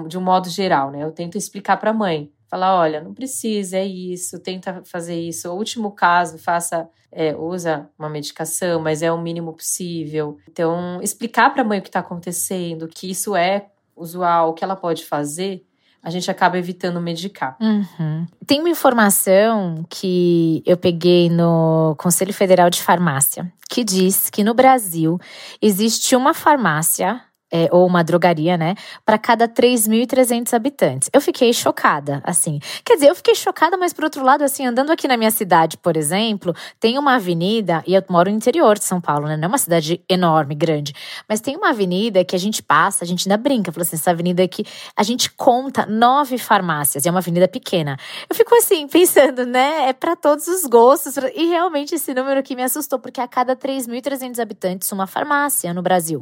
de 0.07 0.17
um 0.17 0.21
modo 0.21 0.49
geral, 0.49 0.91
né? 0.91 1.03
Eu 1.03 1.11
tento 1.11 1.37
explicar 1.37 1.77
para 1.77 1.91
a 1.91 1.93
mãe, 1.93 2.31
falar, 2.47 2.75
olha, 2.75 3.01
não 3.01 3.13
precisa, 3.13 3.77
é 3.77 3.85
isso, 3.85 4.39
tenta 4.39 4.81
fazer 4.85 5.19
isso. 5.19 5.49
O 5.49 5.55
último 5.55 5.91
caso, 5.91 6.37
faça, 6.37 6.87
é, 7.11 7.35
usa 7.35 7.89
uma 7.97 8.09
medicação, 8.09 8.79
mas 8.79 9.01
é 9.01 9.11
o 9.11 9.21
mínimo 9.21 9.53
possível. 9.53 10.37
Então, 10.49 10.99
explicar 11.01 11.51
para 11.51 11.61
a 11.61 11.65
mãe 11.65 11.79
o 11.79 11.81
que 11.81 11.89
está 11.89 11.99
acontecendo, 11.99 12.87
que 12.87 13.09
isso 13.09 13.35
é 13.35 13.67
usual, 13.95 14.49
o 14.49 14.53
que 14.53 14.63
ela 14.63 14.75
pode 14.75 15.05
fazer 15.05 15.65
a 16.05 16.11
gente 16.11 16.29
acaba 16.29 16.55
evitando 16.59 17.01
medicar. 17.01 17.57
Uhum. 17.59 18.27
Tem 18.45 18.59
uma 18.59 18.69
informação 18.69 19.83
que 19.89 20.61
eu 20.63 20.77
peguei 20.77 21.31
no 21.31 21.95
Conselho 21.97 22.31
Federal 22.31 22.69
de 22.69 22.79
Farmácia, 22.79 23.51
que 23.67 23.83
diz 23.83 24.29
que 24.29 24.43
no 24.43 24.53
Brasil 24.53 25.19
existe 25.59 26.15
uma 26.15 26.35
farmácia 26.35 27.19
é, 27.55 27.69
ou 27.71 27.87
uma 27.87 28.03
drogaria, 28.03 28.57
né, 28.57 28.75
para 29.05 29.17
cada 29.17 29.47
3.300 29.47 30.53
habitantes. 30.53 31.09
Eu 31.13 31.21
fiquei 31.21 31.53
chocada, 31.53 32.21
assim. 32.25 32.59
Quer 32.83 32.95
dizer, 32.95 33.09
eu 33.09 33.15
fiquei 33.15 33.33
chocada, 33.33 33.77
mas 33.77 33.93
por 33.93 34.03
outro 34.03 34.21
lado, 34.23 34.43
assim, 34.43 34.65
andando 34.65 34.91
aqui 34.91 35.07
na 35.07 35.15
minha 35.15 35.31
cidade, 35.31 35.77
por 35.77 35.95
exemplo, 35.95 36.53
tem 36.81 36.99
uma 36.99 37.15
avenida, 37.15 37.81
e 37.87 37.93
eu 37.93 38.03
moro 38.09 38.29
no 38.29 38.35
interior 38.35 38.77
de 38.77 38.83
São 38.83 38.99
Paulo, 38.99 39.27
né, 39.27 39.37
não 39.37 39.45
é 39.45 39.47
uma 39.47 39.57
cidade 39.57 40.03
enorme, 40.09 40.53
grande, 40.53 40.93
mas 41.29 41.39
tem 41.39 41.55
uma 41.55 41.69
avenida 41.69 42.25
que 42.25 42.35
a 42.35 42.39
gente 42.39 42.61
passa, 42.61 43.05
a 43.05 43.07
gente 43.07 43.25
ainda 43.25 43.41
brinca, 43.41 43.71
falou 43.71 43.83
assim, 43.83 43.95
essa 43.95 44.11
avenida 44.11 44.43
aqui, 44.43 44.65
a 44.95 45.03
gente 45.03 45.31
conta 45.31 45.85
nove 45.85 46.37
farmácias, 46.37 47.05
e 47.05 47.07
é 47.07 47.11
uma 47.11 47.19
avenida 47.19 47.47
pequena. 47.47 47.97
Eu 48.29 48.35
fico 48.35 48.53
assim, 48.55 48.85
pensando, 48.89 49.45
né, 49.45 49.87
é 49.87 49.93
para 49.93 50.17
todos 50.17 50.47
os 50.47 50.65
gostos, 50.65 51.15
e 51.33 51.45
realmente 51.45 51.95
esse 51.95 52.13
número 52.13 52.43
que 52.43 52.53
me 52.53 52.63
assustou, 52.63 52.99
porque 52.99 53.21
a 53.21 53.27
cada 53.27 53.55
3.300 53.55 54.39
habitantes, 54.39 54.91
uma 54.91 55.07
farmácia 55.07 55.73
no 55.73 55.81
Brasil. 55.81 56.21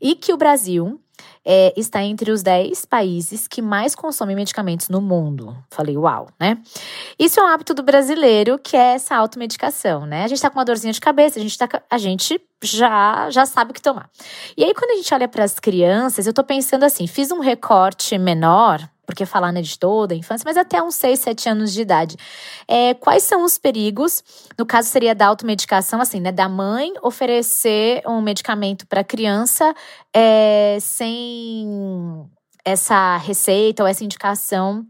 E 0.00 0.14
que 0.14 0.32
o 0.32 0.36
Brasil 0.36 0.65
é, 1.44 1.72
está 1.76 2.02
entre 2.02 2.30
os 2.30 2.42
10 2.42 2.84
países 2.84 3.46
que 3.46 3.62
mais 3.62 3.94
consomem 3.94 4.34
medicamentos 4.34 4.88
no 4.88 5.00
mundo. 5.00 5.56
Falei, 5.70 5.96
uau, 5.96 6.28
né? 6.38 6.58
Isso 7.18 7.38
é 7.38 7.42
um 7.42 7.46
hábito 7.46 7.72
do 7.72 7.82
brasileiro, 7.82 8.58
que 8.58 8.76
é 8.76 8.94
essa 8.94 9.16
automedicação, 9.16 10.04
né? 10.06 10.24
A 10.24 10.28
gente 10.28 10.42
tá 10.42 10.50
com 10.50 10.58
uma 10.58 10.64
dorzinha 10.64 10.92
de 10.92 11.00
cabeça, 11.00 11.38
a 11.38 11.42
gente, 11.42 11.56
tá, 11.56 11.68
a 11.88 11.98
gente 11.98 12.40
já, 12.62 13.30
já 13.30 13.46
sabe 13.46 13.70
o 13.70 13.74
que 13.74 13.80
tomar. 13.82 14.10
E 14.56 14.64
aí, 14.64 14.74
quando 14.74 14.90
a 14.90 14.96
gente 14.96 15.12
olha 15.14 15.28
para 15.28 15.44
as 15.44 15.58
crianças, 15.58 16.26
eu 16.26 16.32
tô 16.32 16.42
pensando 16.42 16.84
assim: 16.84 17.06
fiz 17.06 17.30
um 17.30 17.40
recorte 17.40 18.18
menor 18.18 18.88
porque 19.06 19.24
falar 19.24 19.52
né, 19.52 19.62
de 19.62 19.78
toda 19.78 20.14
a 20.14 20.16
infância, 20.16 20.44
mas 20.44 20.56
até 20.56 20.82
uns 20.82 20.96
6, 20.96 21.20
7 21.20 21.48
anos 21.48 21.72
de 21.72 21.80
idade. 21.80 22.16
É, 22.66 22.92
quais 22.94 23.22
são 23.22 23.44
os 23.44 23.56
perigos? 23.56 24.22
No 24.58 24.66
caso, 24.66 24.88
seria 24.88 25.14
da 25.14 25.26
automedicação, 25.28 26.00
assim, 26.00 26.20
né? 26.20 26.32
Da 26.32 26.48
mãe 26.48 26.92
oferecer 27.02 28.02
um 28.06 28.20
medicamento 28.20 28.86
para 28.86 29.00
a 29.00 29.04
criança 29.04 29.72
é, 30.12 30.76
sem 30.80 32.28
essa 32.64 33.16
receita 33.18 33.84
ou 33.84 33.88
essa 33.88 34.02
indicação 34.02 34.84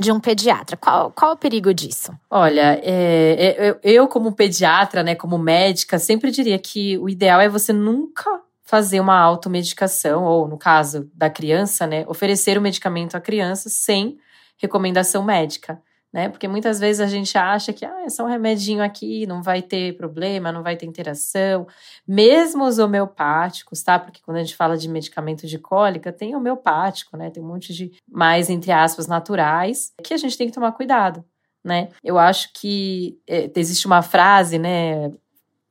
de 0.00 0.10
um 0.10 0.18
pediatra. 0.18 0.76
Qual, 0.76 1.12
qual 1.12 1.32
o 1.32 1.36
perigo 1.36 1.72
disso? 1.72 2.10
Olha, 2.30 2.80
é, 2.82 3.56
é, 3.68 3.80
eu, 3.84 4.08
como 4.08 4.32
pediatra, 4.32 5.02
né, 5.02 5.14
como 5.14 5.38
médica, 5.38 5.98
sempre 5.98 6.30
diria 6.30 6.58
que 6.58 6.98
o 6.98 7.08
ideal 7.08 7.40
é 7.40 7.48
você 7.48 7.72
nunca 7.72 8.40
fazer 8.70 9.00
uma 9.00 9.18
automedicação, 9.18 10.22
ou 10.22 10.46
no 10.46 10.56
caso 10.56 11.10
da 11.12 11.28
criança, 11.28 11.88
né, 11.88 12.04
oferecer 12.06 12.56
o 12.56 12.60
medicamento 12.62 13.16
à 13.16 13.20
criança 13.20 13.68
sem 13.68 14.16
recomendação 14.56 15.24
médica, 15.24 15.82
né? 16.12 16.28
Porque 16.28 16.46
muitas 16.46 16.78
vezes 16.78 17.00
a 17.00 17.06
gente 17.08 17.36
acha 17.36 17.72
que 17.72 17.84
ah, 17.84 18.02
é 18.04 18.08
só 18.08 18.24
um 18.24 18.28
remedinho 18.28 18.82
aqui, 18.82 19.26
não 19.26 19.42
vai 19.42 19.60
ter 19.60 19.96
problema, 19.96 20.52
não 20.52 20.62
vai 20.62 20.76
ter 20.76 20.86
interação. 20.86 21.66
Mesmo 22.06 22.64
os 22.64 22.78
homeopáticos, 22.78 23.82
tá? 23.82 23.98
Porque 23.98 24.20
quando 24.24 24.36
a 24.36 24.40
gente 24.40 24.56
fala 24.56 24.76
de 24.76 24.88
medicamento 24.88 25.46
de 25.46 25.58
cólica, 25.58 26.12
tem 26.12 26.34
homeopático, 26.36 27.16
né? 27.16 27.30
Tem 27.30 27.42
um 27.42 27.46
monte 27.46 27.72
de 27.72 27.92
mais, 28.08 28.50
entre 28.50 28.70
aspas, 28.72 29.06
naturais, 29.06 29.92
que 30.02 30.14
a 30.14 30.16
gente 30.16 30.36
tem 30.36 30.46
que 30.48 30.54
tomar 30.54 30.72
cuidado. 30.72 31.24
Né? 31.64 31.88
Eu 32.02 32.18
acho 32.18 32.52
que 32.54 33.18
é, 33.28 33.50
existe 33.54 33.86
uma 33.86 34.00
frase, 34.00 34.58
né, 34.58 35.10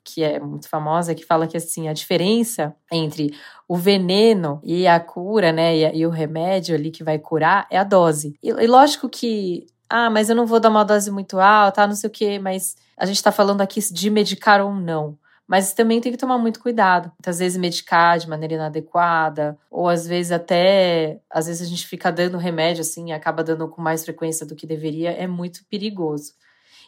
que 0.03 0.23
é 0.23 0.39
muito 0.39 0.67
famosa, 0.67 1.15
que 1.15 1.25
fala 1.25 1.47
que 1.47 1.57
assim, 1.57 1.87
a 1.87 1.93
diferença 1.93 2.75
entre 2.91 3.33
o 3.67 3.75
veneno 3.75 4.59
e 4.63 4.87
a 4.87 4.99
cura, 4.99 5.51
né, 5.51 5.75
e, 5.75 5.99
e 5.99 6.05
o 6.05 6.09
remédio 6.09 6.75
ali 6.75 6.91
que 6.91 7.03
vai 7.03 7.19
curar 7.19 7.67
é 7.69 7.77
a 7.77 7.83
dose. 7.83 8.35
E, 8.41 8.49
e, 8.49 8.67
lógico 8.67 9.07
que, 9.07 9.67
ah, 9.89 10.09
mas 10.09 10.29
eu 10.29 10.35
não 10.35 10.45
vou 10.45 10.59
dar 10.59 10.69
uma 10.69 10.83
dose 10.83 11.11
muito 11.11 11.39
alta, 11.39 11.85
não 11.85 11.95
sei 11.95 12.09
o 12.09 12.13
quê, 12.13 12.39
mas 12.39 12.75
a 12.97 13.05
gente 13.05 13.21
tá 13.21 13.31
falando 13.31 13.61
aqui 13.61 13.79
de 13.91 14.09
medicar 14.09 14.61
ou 14.61 14.73
não. 14.73 15.17
Mas 15.47 15.73
também 15.73 15.99
tem 15.99 16.11
que 16.11 16.17
tomar 16.17 16.37
muito 16.37 16.59
cuidado. 16.59 17.05
Muitas 17.05 17.39
vezes 17.39 17.57
medicar 17.57 18.19
de 18.19 18.29
maneira 18.29 18.53
inadequada, 18.53 19.57
ou 19.71 19.89
às 19.89 20.05
vezes 20.05 20.31
até, 20.31 21.19
às 21.27 21.47
vezes 21.47 21.63
a 21.63 21.65
gente 21.65 21.87
fica 21.87 22.11
dando 22.11 22.37
remédio 22.37 22.81
assim, 22.81 23.11
acaba 23.13 23.43
dando 23.43 23.67
com 23.67 23.81
mais 23.81 24.05
frequência 24.05 24.45
do 24.45 24.55
que 24.55 24.67
deveria, 24.67 25.09
é 25.09 25.25
muito 25.25 25.65
perigoso. 25.67 26.33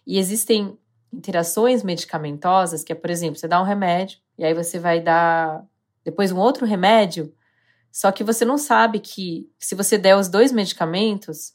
E 0.06 0.20
existem 0.20 0.78
interações 1.14 1.84
medicamentosas, 1.84 2.84
que 2.84 2.92
é, 2.92 2.96
por 2.96 3.10
exemplo, 3.10 3.38
você 3.38 3.48
dá 3.48 3.62
um 3.62 3.66
remédio 3.66 4.20
e 4.38 4.44
aí 4.46 4.54
você 4.54 4.80
vai 4.80 5.02
dar 5.02 5.64
depois 6.04 6.32
um 6.32 6.40
outro 6.40 6.66
remédio, 6.66 7.34
só 7.92 8.12
que 8.12 8.24
você 8.24 8.46
não 8.46 8.58
sabe 8.58 9.00
que 9.00 9.50
se 9.60 9.76
você 9.76 9.98
der 9.98 10.16
os 10.16 10.30
dois 10.30 10.52
medicamentos, 10.52 11.54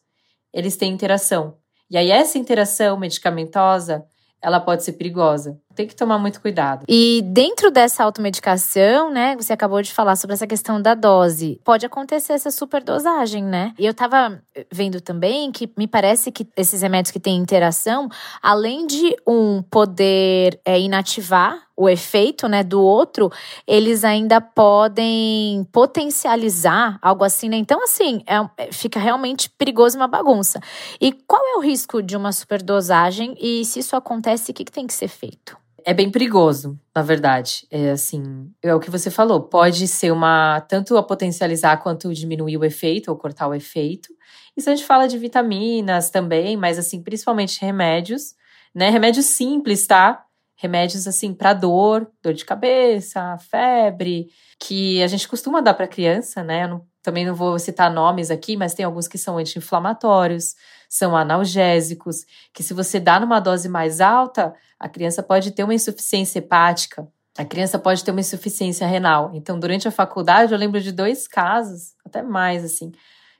eles 0.52 0.76
têm 0.76 0.92
interação. 0.92 1.56
E 1.90 1.96
aí 1.96 2.10
essa 2.10 2.38
interação 2.38 2.98
medicamentosa, 2.98 4.06
ela 4.40 4.60
pode 4.60 4.84
ser 4.84 4.92
perigosa. 4.92 5.58
Tem 5.76 5.87
que 5.87 5.95
tomar 5.95 6.18
muito 6.18 6.40
cuidado. 6.40 6.85
E 6.88 7.23
dentro 7.23 7.71
dessa 7.71 8.02
automedicação, 8.02 9.11
né, 9.11 9.37
você 9.37 9.52
acabou 9.52 9.83
de 9.83 9.92
falar 9.92 10.16
sobre 10.16 10.33
essa 10.33 10.47
questão 10.47 10.80
da 10.80 10.95
dose. 10.95 11.61
Pode 11.62 11.85
acontecer 11.85 12.33
essa 12.33 12.50
superdosagem, 12.50 13.45
né? 13.45 13.75
E 13.78 13.85
eu 13.85 13.92
tava 13.92 14.42
vendo 14.73 15.02
também 15.02 15.52
que 15.52 15.71
me 15.76 15.87
parece 15.87 16.33
que 16.33 16.49
esses 16.56 16.80
remédios 16.80 17.11
que 17.12 17.21
têm 17.21 17.37
interação, 17.37 18.09
além 18.42 18.87
de 18.87 19.14
um 19.26 19.62
poder 19.62 20.59
é, 20.64 20.80
inativar 20.80 21.66
o 21.76 21.90
efeito, 21.90 22.49
né, 22.49 22.64
do 22.64 22.80
outro, 22.80 23.30
eles 23.66 24.02
ainda 24.02 24.40
podem 24.40 25.68
potencializar 25.71 26.99
algo 27.02 27.23
assim, 27.23 27.50
né? 27.50 27.56
Então, 27.56 27.83
assim, 27.85 28.25
é, 28.26 28.73
fica 28.73 28.99
realmente 28.99 29.50
perigoso 29.50 29.99
uma 29.99 30.09
bagunça. 30.09 30.59
E 30.99 31.12
qual 31.12 31.42
é 31.47 31.56
o 31.59 31.61
risco 31.61 32.02
de 32.02 32.16
uma 32.16 32.33
superdosagem? 32.33 33.37
E 33.38 33.62
se 33.66 33.80
isso 33.80 33.95
acontece, 33.95 34.50
o 34.50 34.54
que, 34.54 34.64
que 34.64 34.73
tem 34.73 34.87
que 34.87 34.95
ser 34.95 35.09
feito? 35.09 35.65
É 35.86 35.94
bem 35.94 36.10
perigoso, 36.10 36.76
na 36.92 37.00
verdade. 37.00 37.64
É 37.70 37.90
assim, 37.92 38.50
é 38.60 38.74
o 38.74 38.80
que 38.80 38.90
você 38.90 39.08
falou, 39.08 39.40
pode 39.40 39.86
ser 39.86 40.10
uma 40.10 40.60
tanto 40.62 40.96
a 40.96 41.02
potencializar 41.02 41.76
quanto 41.76 42.12
diminuir 42.12 42.56
o 42.56 42.64
efeito 42.64 43.08
ou 43.08 43.16
cortar 43.16 43.46
o 43.46 43.54
efeito. 43.54 44.08
Isso 44.56 44.68
a 44.68 44.74
gente 44.74 44.84
fala 44.84 45.06
de 45.06 45.16
vitaminas 45.16 46.10
também, 46.10 46.56
mas 46.56 46.76
assim, 46.76 47.00
principalmente 47.00 47.60
remédios, 47.60 48.34
né? 48.74 48.90
Remédios 48.90 49.26
simples, 49.26 49.86
tá? 49.86 50.24
Remédios 50.56 51.06
assim 51.06 51.32
para 51.32 51.52
dor, 51.54 52.10
dor 52.20 52.34
de 52.34 52.44
cabeça, 52.44 53.38
febre, 53.48 54.26
que 54.58 55.00
a 55.04 55.06
gente 55.06 55.28
costuma 55.28 55.60
dar 55.60 55.74
para 55.74 55.86
criança, 55.86 56.42
né? 56.42 56.64
Eu 56.64 56.68
não, 56.68 56.86
também 57.00 57.24
não 57.24 57.34
vou 57.34 57.60
citar 57.60 57.92
nomes 57.92 58.28
aqui, 58.32 58.56
mas 58.56 58.74
tem 58.74 58.84
alguns 58.84 59.06
que 59.06 59.18
são 59.18 59.38
anti-inflamatórios 59.38 60.56
são 60.88 61.16
analgésicos, 61.16 62.24
que 62.52 62.62
se 62.62 62.74
você 62.74 62.98
dá 63.00 63.18
numa 63.20 63.40
dose 63.40 63.68
mais 63.68 64.00
alta, 64.00 64.54
a 64.78 64.88
criança 64.88 65.22
pode 65.22 65.50
ter 65.50 65.64
uma 65.64 65.74
insuficiência 65.74 66.38
hepática, 66.38 67.06
a 67.36 67.44
criança 67.44 67.78
pode 67.78 68.02
ter 68.02 68.10
uma 68.10 68.20
insuficiência 68.20 68.86
renal. 68.86 69.30
Então, 69.34 69.58
durante 69.58 69.86
a 69.86 69.90
faculdade, 69.90 70.52
eu 70.52 70.58
lembro 70.58 70.80
de 70.80 70.90
dois 70.90 71.28
casos, 71.28 71.94
até 72.04 72.22
mais 72.22 72.64
assim, 72.64 72.92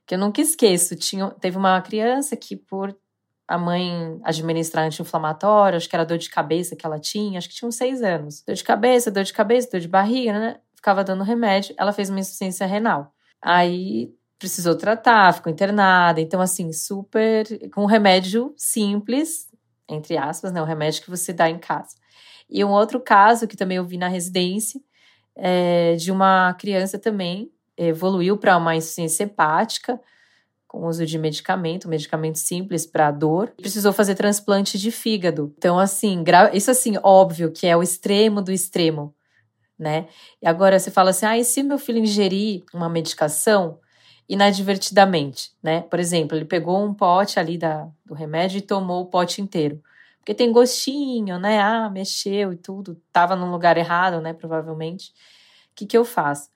que 0.07 0.15
eu 0.15 0.19
nunca 0.19 0.41
esqueço. 0.41 0.95
Tinha, 0.97 1.31
teve 1.31 1.57
uma 1.57 1.81
criança 1.81 2.37
que, 2.37 2.57
por 2.57 2.97
a 3.49 3.57
mãe 3.57 4.21
administrar 4.25 4.85
anti-inflamatório, 4.85 5.77
acho 5.77 5.89
que 5.89 5.95
era 5.95 6.05
dor 6.05 6.19
de 6.19 6.29
cabeça 6.29 6.75
que 6.75 6.85
ela 6.85 6.99
tinha, 6.99 7.39
acho 7.39 7.49
que 7.49 7.55
tinha 7.55 7.69
uns 7.69 7.77
seis 7.77 8.03
anos. 8.03 8.43
Dor 8.43 8.55
de 8.55 8.65
cabeça, 8.65 9.11
dor 9.11 9.25
de 9.25 9.33
cabeça, 9.33 9.71
dor 9.71 9.81
de 9.81 9.89
barriga, 9.89 10.33
né? 10.33 10.57
Ficava 10.75 11.05
dando 11.05 11.23
remédio, 11.23 11.75
ela 11.79 11.93
fez 11.93 12.11
uma 12.11 12.21
insuficiência 12.21 12.67
renal. 12.67 13.13
Aí 13.41 14.13
precisou 14.39 14.75
tratar, 14.77 15.33
ficou 15.35 15.53
internada. 15.53 16.21
Então, 16.21 16.41
assim, 16.41 16.73
super. 16.73 17.47
com 17.71 17.83
um 17.83 17.87
remédio 17.87 18.53
simples, 18.57 19.49
entre 19.89 20.17
aspas, 20.17 20.53
né? 20.53 20.61
Um 20.61 20.67
remédio 20.67 21.03
que 21.03 21.11
você 21.11 21.33
dá 21.33 21.49
em 21.49 21.59
casa. 21.59 21.97
E 22.49 22.65
um 22.65 22.71
outro 22.71 23.01
caso 23.01 23.47
que 23.49 23.57
também 23.57 23.79
eu 23.79 23.85
vi 23.85 23.99
na 23.99 24.09
residência, 24.09 24.81
é 25.35 25.97
de 25.97 26.11
uma 26.11 26.55
criança 26.55 26.99
também, 26.99 27.51
evoluiu 27.77 28.39
para 28.39 28.57
uma 28.57 28.75
insuficiência 28.75 29.25
hepática, 29.25 30.01
com 30.67 30.87
uso 30.87 31.07
de 31.07 31.19
medicamento, 31.19 31.89
medicamento 31.89 32.39
simples 32.39 32.87
para 32.87 33.11
dor, 33.11 33.53
precisou 33.57 33.93
fazer 33.93 34.15
transplante 34.15 34.79
de 34.79 34.91
fígado. 34.91 35.55
Então, 35.57 35.79
assim, 35.79 36.25
isso 36.53 36.71
assim, 36.71 36.95
óbvio 37.03 37.53
que 37.53 37.67
é 37.67 37.77
o 37.77 37.83
extremo 37.83 38.43
do 38.43 38.53
extremo, 38.53 39.15
né? 39.79 40.09
E 40.43 40.47
agora 40.47 40.79
você 40.79 40.91
fala 40.91 41.11
assim: 41.11 41.27
ah, 41.27 41.39
e 41.39 41.45
se 41.45 41.63
meu 41.63 41.79
filho 41.79 41.99
ingerir 41.99 42.65
uma 42.75 42.89
medicação, 42.89 43.79
inadvertidamente, 44.29 45.53
né? 45.63 45.83
Por 45.83 46.01
exemplo, 46.01 46.37
ele 46.37 46.45
pegou 46.45 46.85
um 46.85 46.93
pote 46.93 47.39
ali 47.39 47.57
da, 47.57 47.89
do 48.05 48.15
remédio 48.15 48.59
e 48.59 48.63
tomou 48.63 49.03
o 49.03 49.07
pote 49.07 49.41
inteiro. 49.41 49.81
Porque 50.19 50.35
tem 50.35 50.51
gostinho, 50.51 51.39
né? 51.39 51.61
Ah, 51.61 51.89
mexeu 51.89 52.53
e 52.53 52.57
tudo, 52.57 53.01
tava 53.13 53.37
no 53.37 53.51
lugar 53.51 53.77
errado, 53.77 54.21
né? 54.21 54.33
Provavelmente. 54.33 55.11
O 55.71 55.77
que, 55.77 55.87
que 55.87 55.97
eu 55.97 56.05
faço? 56.05 56.49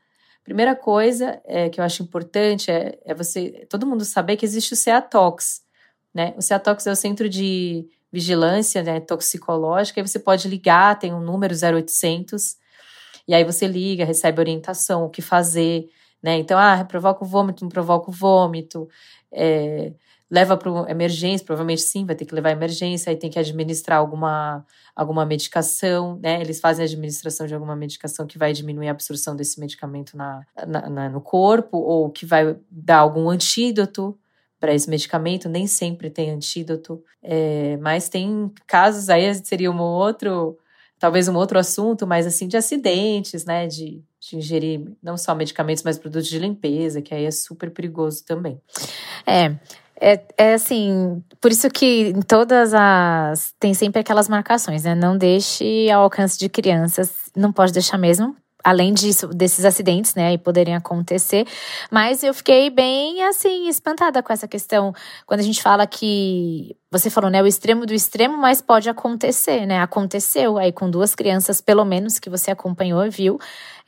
Primeira 0.42 0.74
coisa 0.74 1.40
é, 1.44 1.68
que 1.68 1.80
eu 1.80 1.84
acho 1.84 2.02
importante 2.02 2.70
é, 2.70 2.98
é 3.04 3.14
você, 3.14 3.66
todo 3.68 3.86
mundo 3.86 4.04
saber 4.04 4.36
que 4.36 4.44
existe 4.44 4.72
o 4.72 4.76
CEATOX, 4.76 5.62
né? 6.12 6.34
O 6.36 6.42
CEATOX 6.42 6.86
é 6.86 6.92
o 6.92 6.96
Centro 6.96 7.28
de 7.28 7.86
Vigilância 8.12 8.82
né, 8.82 8.98
Toxicológica, 8.98 10.00
e 10.00 10.06
você 10.06 10.18
pode 10.18 10.48
ligar, 10.48 10.98
tem 10.98 11.14
um 11.14 11.20
número 11.20 11.54
0800, 11.54 12.56
e 13.28 13.34
aí 13.34 13.44
você 13.44 13.68
liga, 13.68 14.04
recebe 14.04 14.40
orientação, 14.40 15.04
o 15.04 15.08
que 15.08 15.22
fazer, 15.22 15.88
né? 16.22 16.38
Então, 16.38 16.58
ah, 16.58 16.84
provoca 16.84 17.24
o 17.24 17.26
vômito, 17.26 17.64
não 17.64 17.70
provoca 17.70 18.10
o 18.10 18.12
vômito, 18.12 18.88
é, 19.32 19.92
leva 20.30 20.56
para 20.56 20.90
emergência, 20.90 21.44
provavelmente 21.44 21.82
sim, 21.82 22.06
vai 22.06 22.14
ter 22.14 22.24
que 22.24 22.34
levar 22.34 22.50
emergência, 22.50 23.10
aí 23.10 23.16
tem 23.16 23.28
que 23.28 23.38
administrar 23.38 23.98
alguma, 23.98 24.64
alguma 24.94 25.26
medicação, 25.26 26.18
né? 26.22 26.40
Eles 26.40 26.60
fazem 26.60 26.84
a 26.84 26.86
administração 26.86 27.46
de 27.46 27.54
alguma 27.54 27.74
medicação 27.74 28.26
que 28.26 28.38
vai 28.38 28.52
diminuir 28.52 28.88
a 28.88 28.92
absorção 28.92 29.34
desse 29.34 29.58
medicamento 29.58 30.16
na, 30.16 30.46
na, 30.66 30.88
na 30.88 31.08
no 31.08 31.20
corpo, 31.20 31.78
ou 31.78 32.10
que 32.10 32.24
vai 32.24 32.56
dar 32.70 32.98
algum 32.98 33.28
antídoto 33.28 34.16
para 34.60 34.74
esse 34.74 34.88
medicamento, 34.88 35.48
nem 35.48 35.66
sempre 35.66 36.10
tem 36.10 36.30
antídoto, 36.30 37.02
é, 37.22 37.78
mas 37.78 38.08
tem 38.08 38.52
casos 38.66 39.08
aí, 39.08 39.34
seria 39.34 39.70
um 39.72 39.80
outro, 39.80 40.58
talvez 40.98 41.26
um 41.28 41.34
outro 41.34 41.58
assunto, 41.58 42.06
mas 42.06 42.26
assim, 42.26 42.46
de 42.46 42.58
acidentes, 42.58 43.46
né, 43.46 43.66
de, 43.66 44.04
de 44.20 44.36
ingerir 44.36 44.92
não 45.02 45.16
só 45.16 45.34
medicamentos, 45.34 45.82
mas 45.82 45.98
produtos 45.98 46.28
de 46.28 46.38
limpeza, 46.38 47.00
que 47.00 47.14
aí 47.14 47.24
é 47.24 47.30
super 47.30 47.70
perigoso 47.70 48.24
também. 48.24 48.60
É, 49.26 49.56
é, 50.00 50.22
é 50.36 50.54
assim, 50.54 51.22
por 51.40 51.50
isso 51.50 51.68
que 51.70 52.08
em 52.08 52.22
todas 52.22 52.72
as. 52.74 53.54
Tem 53.58 53.74
sempre 53.74 54.00
aquelas 54.00 54.28
marcações, 54.28 54.84
né? 54.84 54.94
Não 54.94 55.16
deixe 55.16 55.90
ao 55.90 56.02
alcance 56.02 56.38
de 56.38 56.48
crianças, 56.48 57.30
não 57.36 57.52
pode 57.52 57.72
deixar 57.72 57.98
mesmo, 57.98 58.34
além 58.64 58.92
disso, 58.92 59.28
desses 59.28 59.64
acidentes, 59.64 60.14
né, 60.14 60.32
e 60.32 60.38
poderem 60.38 60.74
acontecer. 60.74 61.46
Mas 61.90 62.22
eu 62.22 62.32
fiquei 62.32 62.70
bem, 62.70 63.22
assim, 63.24 63.68
espantada 63.68 64.22
com 64.22 64.32
essa 64.32 64.48
questão. 64.48 64.92
Quando 65.26 65.40
a 65.40 65.44
gente 65.44 65.62
fala 65.62 65.86
que. 65.86 66.76
Você 66.92 67.08
falou, 67.08 67.30
né, 67.30 67.40
o 67.40 67.46
extremo 67.46 67.86
do 67.86 67.94
extremo, 67.94 68.36
mas 68.36 68.60
pode 68.60 68.90
acontecer, 68.90 69.64
né? 69.64 69.80
Aconteceu 69.80 70.58
aí 70.58 70.72
com 70.72 70.90
duas 70.90 71.14
crianças, 71.14 71.60
pelo 71.60 71.84
menos, 71.84 72.18
que 72.18 72.28
você 72.28 72.50
acompanhou 72.50 73.06
e 73.06 73.10
viu 73.10 73.38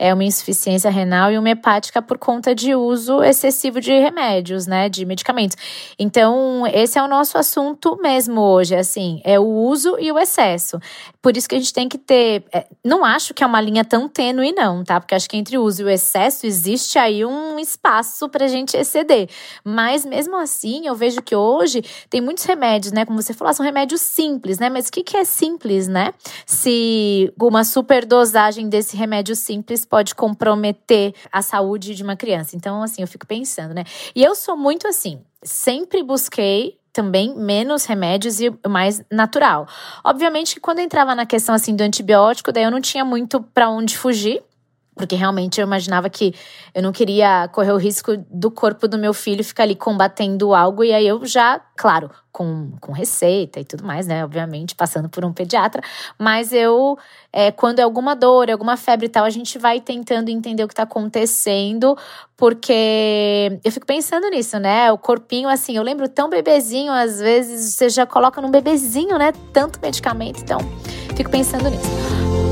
é 0.02 0.12
uma 0.12 0.25
insuficiência 0.25 0.90
renal 0.90 1.30
e 1.30 1.38
uma 1.38 1.50
hepática 1.50 2.02
por 2.02 2.18
conta 2.18 2.56
de 2.56 2.75
uso 2.75 3.23
excessivo 3.23 3.80
de 3.80 3.92
remédios, 3.92 4.66
né, 4.66 4.88
de 4.88 5.04
medicamentos. 5.04 5.56
Então, 5.97 6.66
esse 6.66 6.99
é 6.99 7.02
o 7.02 7.06
nosso 7.06 7.38
assunto 7.38 7.97
mesmo 8.02 8.40
hoje, 8.40 8.75
assim, 8.75 9.21
é 9.25 9.38
o 9.38 9.44
uso 9.44 9.97
e 10.00 10.11
o 10.11 10.18
excesso. 10.18 10.80
Por 11.23 11.37
isso 11.37 11.49
que 11.49 11.54
a 11.54 11.59
gente 11.59 11.73
tem 11.73 11.88
que 11.88 11.99
ter, 11.99 12.44
é, 12.52 12.66
não 12.85 13.04
acho 13.04 13.32
que 13.32 13.44
é 13.44 13.47
uma 13.47 13.61
linha 13.61 13.85
tão 13.85 14.09
tênue 14.09 14.52
não, 14.52 14.82
tá? 14.82 14.99
Porque 15.00 15.14
acho 15.14 15.30
que 15.30 15.37
entre 15.37 15.56
o 15.56 15.62
uso 15.62 15.82
e 15.82 15.85
o 15.85 15.88
excesso 15.88 16.47
existe 16.47 16.99
aí 16.99 17.25
um 17.25 17.56
espaço 17.61 18.28
pra 18.28 18.49
gente 18.49 18.76
exceder. 18.76 19.28
Mas 19.64 20.04
mesmo 20.04 20.37
assim, 20.37 20.85
eu 20.87 20.97
vejo 20.97 21.23
que 21.23 21.37
hoje 21.37 21.80
tem 22.11 22.21
muitos 22.21 22.42
remédios, 22.44 22.92
né, 22.93 23.05
como 23.05 23.21
você 23.21 23.33
falou, 23.33 23.53
são 23.55 23.65
remédios 23.65 24.01
simples, 24.01 24.59
né? 24.59 24.69
Mas 24.69 24.89
o 24.89 24.93
que 24.93 25.03
que 25.03 25.17
é 25.17 25.25
simples, 25.25 25.89
né? 25.89 26.13
Se 26.47 27.33
uma 27.41 27.65
superdosagem 27.65 28.69
desse 28.69 28.97
remédio 28.97 29.35
simples 29.35 29.85
pode 29.85 30.15
comprometer 30.15 31.15
a 31.31 31.43
saúde 31.43 31.95
de 31.95 32.03
uma 32.03 32.17
criança. 32.17 32.57
Então, 32.57 32.83
assim, 32.83 33.03
eu 33.03 33.09
fico 33.09 33.27
pensando, 33.27 33.75
né? 33.75 33.85
E 34.15 34.23
eu 34.23 34.35
sou 34.35 34.57
muito 34.57 34.87
assim, 34.87 35.21
sempre 35.43 36.03
busquei 36.03 36.79
também 36.93 37.35
menos 37.35 37.85
remédios 37.87 38.41
e 38.41 38.53
mais 38.69 39.03
natural. 39.11 39.67
Obviamente 40.05 40.55
que 40.55 40.61
quando 40.61 40.81
entrava 40.81 41.15
na 41.15 41.25
questão 41.25 41.55
assim 41.55 41.75
do 41.75 41.81
antibiótico, 41.81 42.53
daí 42.53 42.65
eu 42.65 42.71
não 42.71 42.81
tinha 42.81 43.05
muito 43.05 43.41
para 43.41 43.71
onde 43.71 43.97
fugir. 43.97 44.43
Porque 44.95 45.17
realmente 45.17 45.61
eu 45.61 45.67
imaginava 45.67 46.11
que 46.11 46.35
eu 46.75 46.83
não 46.83 46.93
queria 46.93 47.49
correr 47.49 47.73
o 47.73 47.79
risco 47.79 48.17
do 48.31 48.51
corpo 48.51 48.87
do 48.87 48.99
meu 48.99 49.15
filho 49.15 49.43
ficar 49.43 49.63
ali 49.63 49.75
combatendo 49.75 50.55
algo. 50.55 50.85
E 50.85 50.93
aí 50.93 51.07
eu 51.07 51.25
já, 51.25 51.59
claro, 51.77 52.11
com, 52.31 52.73
com 52.79 52.93
receita 52.93 53.59
e 53.59 53.65
tudo 53.65 53.85
mais, 53.85 54.07
né? 54.07 54.23
Obviamente, 54.23 54.75
passando 54.75 55.09
por 55.09 55.25
um 55.25 55.33
pediatra. 55.33 55.83
Mas 56.19 56.53
eu, 56.53 56.99
é, 57.33 57.51
quando 57.51 57.79
é 57.79 57.83
alguma 57.83 58.15
dor, 58.15 58.51
alguma 58.51 58.77
febre 58.77 59.07
e 59.07 59.09
tal, 59.09 59.25
a 59.25 59.31
gente 59.31 59.59
vai 59.59 59.81
tentando 59.81 60.29
entender 60.29 60.63
o 60.63 60.69
que 60.69 60.75
tá 60.75 60.83
acontecendo. 60.83 61.97
Porque 62.37 63.61
eu 63.65 63.73
fico 63.73 63.87
pensando 63.87 64.29
nisso, 64.29 64.59
né? 64.59 64.93
O 64.93 64.99
corpinho, 64.99 65.49
assim, 65.49 65.77
eu 65.77 65.83
lembro 65.83 66.07
tão 66.07 66.29
bebezinho, 66.29 66.93
às 66.93 67.19
vezes 67.19 67.75
você 67.75 67.89
já 67.89 68.05
coloca 68.05 68.43
num 68.43 68.51
bebezinho, 68.51 69.17
né? 69.17 69.33
Tanto 69.53 69.79
medicamento. 69.81 70.41
Então, 70.43 70.59
fico 71.17 71.31
pensando 71.31 71.71
nisso. 71.71 72.51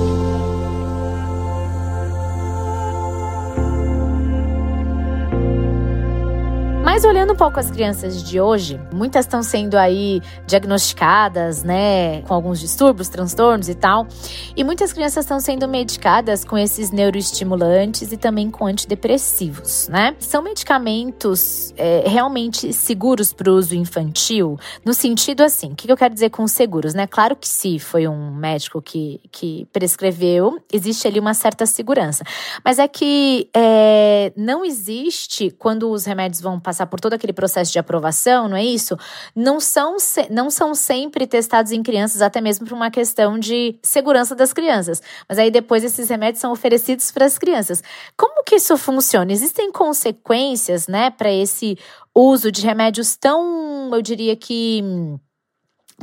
Mas 6.92 7.04
olhando 7.04 7.34
um 7.34 7.36
pouco 7.36 7.60
as 7.60 7.70
crianças 7.70 8.20
de 8.20 8.40
hoje, 8.40 8.80
muitas 8.92 9.24
estão 9.24 9.44
sendo 9.44 9.76
aí 9.76 10.20
diagnosticadas, 10.44 11.62
né, 11.62 12.20
com 12.22 12.34
alguns 12.34 12.58
distúrbios, 12.58 13.08
transtornos 13.08 13.68
e 13.68 13.76
tal. 13.76 14.08
E 14.56 14.64
muitas 14.64 14.92
crianças 14.92 15.24
estão 15.24 15.38
sendo 15.38 15.68
medicadas 15.68 16.44
com 16.44 16.58
esses 16.58 16.90
neuroestimulantes 16.90 18.10
e 18.10 18.16
também 18.16 18.50
com 18.50 18.66
antidepressivos, 18.66 19.86
né? 19.86 20.16
São 20.18 20.42
medicamentos 20.42 21.72
é, 21.76 22.02
realmente 22.08 22.72
seguros 22.72 23.32
para 23.32 23.48
o 23.52 23.54
uso 23.54 23.76
infantil? 23.76 24.58
No 24.84 24.92
sentido 24.92 25.44
assim, 25.44 25.68
o 25.68 25.76
que 25.76 25.92
eu 25.92 25.96
quero 25.96 26.12
dizer 26.12 26.30
com 26.30 26.44
seguros, 26.48 26.92
né? 26.92 27.06
Claro 27.06 27.36
que 27.36 27.46
se 27.46 27.78
foi 27.78 28.08
um 28.08 28.34
médico 28.34 28.82
que, 28.82 29.20
que 29.30 29.64
prescreveu, 29.72 30.60
existe 30.72 31.06
ali 31.06 31.20
uma 31.20 31.34
certa 31.34 31.66
segurança. 31.66 32.24
Mas 32.64 32.80
é 32.80 32.88
que 32.88 33.48
é, 33.54 34.32
não 34.36 34.64
existe 34.64 35.52
quando 35.56 35.88
os 35.88 36.04
remédios 36.04 36.40
vão 36.40 36.58
passar 36.58 36.79
passar 36.80 36.86
por 36.86 37.00
todo 37.00 37.14
aquele 37.14 37.32
processo 37.32 37.72
de 37.72 37.78
aprovação, 37.78 38.48
não 38.48 38.56
é 38.56 38.64
isso? 38.64 38.96
Não 39.34 39.60
são, 39.60 39.96
não 40.30 40.50
são 40.50 40.74
sempre 40.74 41.26
testados 41.26 41.72
em 41.72 41.82
crianças, 41.82 42.22
até 42.22 42.40
mesmo 42.40 42.66
por 42.66 42.74
uma 42.74 42.90
questão 42.90 43.38
de 43.38 43.78
segurança 43.82 44.34
das 44.34 44.52
crianças. 44.52 45.02
Mas 45.28 45.38
aí 45.38 45.50
depois 45.50 45.84
esses 45.84 46.08
remédios 46.08 46.40
são 46.40 46.52
oferecidos 46.52 47.10
para 47.10 47.26
as 47.26 47.38
crianças. 47.38 47.82
Como 48.16 48.44
que 48.44 48.56
isso 48.56 48.76
funciona? 48.76 49.32
Existem 49.32 49.70
consequências, 49.70 50.86
né, 50.86 51.10
para 51.10 51.30
esse 51.30 51.76
uso 52.14 52.50
de 52.50 52.62
remédios 52.62 53.16
tão, 53.16 53.90
eu 53.92 54.02
diria 54.02 54.34
que 54.36 54.82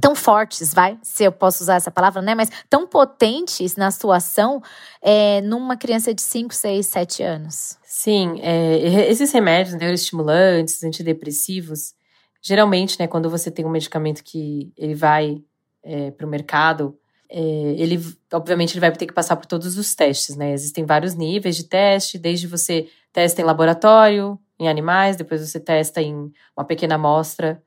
tão 0.02 0.16
fortes, 0.16 0.74
vai, 0.74 0.98
se 1.02 1.24
eu 1.24 1.32
posso 1.32 1.64
usar 1.64 1.76
essa 1.76 1.92
palavra, 1.92 2.22
né? 2.22 2.36
Mas 2.36 2.50
tão 2.70 2.88
potentes 2.88 3.76
na 3.76 3.92
sua 3.92 4.18
ação 4.18 4.62
é, 5.02 5.42
numa 5.42 5.76
criança 5.76 6.14
de 6.14 6.22
5, 6.22 6.54
6, 6.54 6.86
7 6.86 7.24
anos. 7.24 7.78
Sim, 7.84 8.40
é, 8.42 9.10
esses 9.10 9.32
remédios 9.32 9.76
neuroestimulantes, 9.76 10.84
antidepressivos, 10.84 11.94
geralmente, 12.42 13.00
né, 13.00 13.08
quando 13.08 13.30
você 13.30 13.50
tem 13.50 13.66
um 13.66 13.70
medicamento 13.70 14.24
que 14.24 14.72
ele 14.78 14.96
vai 14.96 15.44
é, 15.84 16.12
para 16.12 16.26
o 16.26 16.30
mercado, 16.30 16.98
é, 17.30 17.40
ele, 17.78 18.00
obviamente, 18.32 18.74
ele 18.74 18.80
vai 18.80 18.92
ter 18.92 19.06
que 19.06 19.14
passar 19.14 19.36
por 19.36 19.46
todos 19.46 19.78
os 19.78 19.94
testes, 19.96 20.36
né? 20.36 20.54
Existem 20.54 20.86
vários 20.86 21.14
níveis 21.14 21.58
de 21.58 21.66
teste, 21.66 22.18
desde 22.18 22.48
você 22.48 22.88
testa 23.12 23.42
em 23.42 23.46
laboratório, 23.46 24.40
em 24.60 24.70
animais, 24.70 25.18
depois 25.18 25.42
você 25.42 25.60
testa 25.60 26.02
em 26.02 26.32
uma 26.56 26.66
pequena 26.66 26.96
amostra 26.96 27.62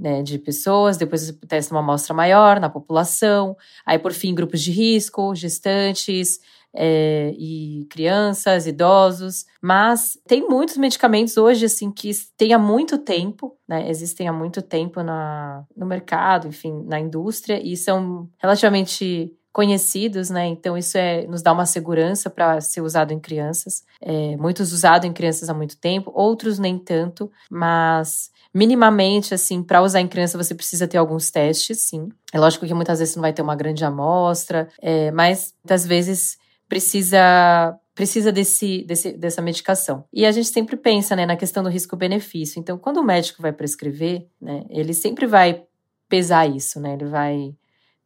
né, 0.00 0.22
de 0.22 0.38
pessoas, 0.38 0.96
depois 0.96 1.22
você 1.22 1.32
testa 1.46 1.74
uma 1.74 1.80
amostra 1.80 2.14
maior 2.14 2.58
na 2.58 2.70
população, 2.70 3.54
aí 3.84 3.98
por 3.98 4.12
fim 4.12 4.34
grupos 4.34 4.62
de 4.62 4.72
risco, 4.72 5.34
gestantes, 5.34 6.40
é, 6.72 7.34
e 7.36 7.86
crianças, 7.90 8.66
idosos, 8.66 9.44
mas 9.60 10.16
tem 10.26 10.48
muitos 10.48 10.76
medicamentos 10.76 11.36
hoje 11.36 11.66
assim 11.66 11.90
que 11.90 12.10
têm 12.36 12.54
há 12.54 12.58
muito 12.58 12.96
tempo, 12.96 13.56
né? 13.68 13.90
Existem 13.90 14.28
há 14.28 14.32
muito 14.32 14.62
tempo 14.62 15.02
na, 15.02 15.64
no 15.76 15.84
mercado, 15.84 16.46
enfim, 16.46 16.84
na 16.86 16.98
indústria 17.00 17.60
e 17.62 17.76
são 17.76 18.28
relativamente 18.38 19.36
conhecidos, 19.52 20.30
né? 20.30 20.46
Então 20.46 20.76
isso 20.76 20.96
é 20.96 21.26
nos 21.26 21.42
dá 21.42 21.52
uma 21.52 21.66
segurança 21.66 22.30
para 22.30 22.60
ser 22.60 22.80
usado 22.80 23.12
em 23.12 23.18
crianças. 23.18 23.84
É, 24.00 24.36
muitos 24.36 24.72
usados 24.72 25.08
em 25.08 25.12
crianças 25.12 25.48
há 25.48 25.54
muito 25.54 25.76
tempo, 25.76 26.12
outros 26.14 26.58
nem 26.58 26.78
tanto, 26.78 27.30
mas 27.50 28.30
minimamente 28.54 29.34
assim 29.34 29.62
para 29.62 29.82
usar 29.82 30.00
em 30.00 30.08
criança 30.08 30.38
você 30.38 30.54
precisa 30.54 30.86
ter 30.86 30.98
alguns 30.98 31.30
testes, 31.30 31.80
sim. 31.80 32.08
É 32.32 32.38
lógico 32.38 32.66
que 32.66 32.74
muitas 32.74 33.00
vezes 33.00 33.16
não 33.16 33.22
vai 33.22 33.32
ter 33.32 33.42
uma 33.42 33.56
grande 33.56 33.84
amostra, 33.84 34.68
é, 34.80 35.10
mas 35.10 35.54
muitas 35.64 35.84
vezes 35.84 36.38
precisa 36.68 37.76
precisa 37.92 38.32
desse, 38.32 38.82
desse, 38.84 39.12
dessa 39.12 39.42
medicação. 39.42 40.04
E 40.10 40.24
a 40.24 40.32
gente 40.32 40.48
sempre 40.48 40.74
pensa 40.74 41.14
né, 41.14 41.26
na 41.26 41.36
questão 41.36 41.62
do 41.62 41.68
risco-benefício. 41.68 42.58
Então, 42.58 42.78
quando 42.78 42.96
o 42.96 43.04
médico 43.04 43.42
vai 43.42 43.52
prescrever, 43.52 44.26
né, 44.40 44.64
ele 44.70 44.94
sempre 44.94 45.26
vai 45.26 45.64
pesar 46.08 46.46
isso, 46.46 46.80
né? 46.80 46.94
Ele 46.94 47.04
vai 47.04 47.54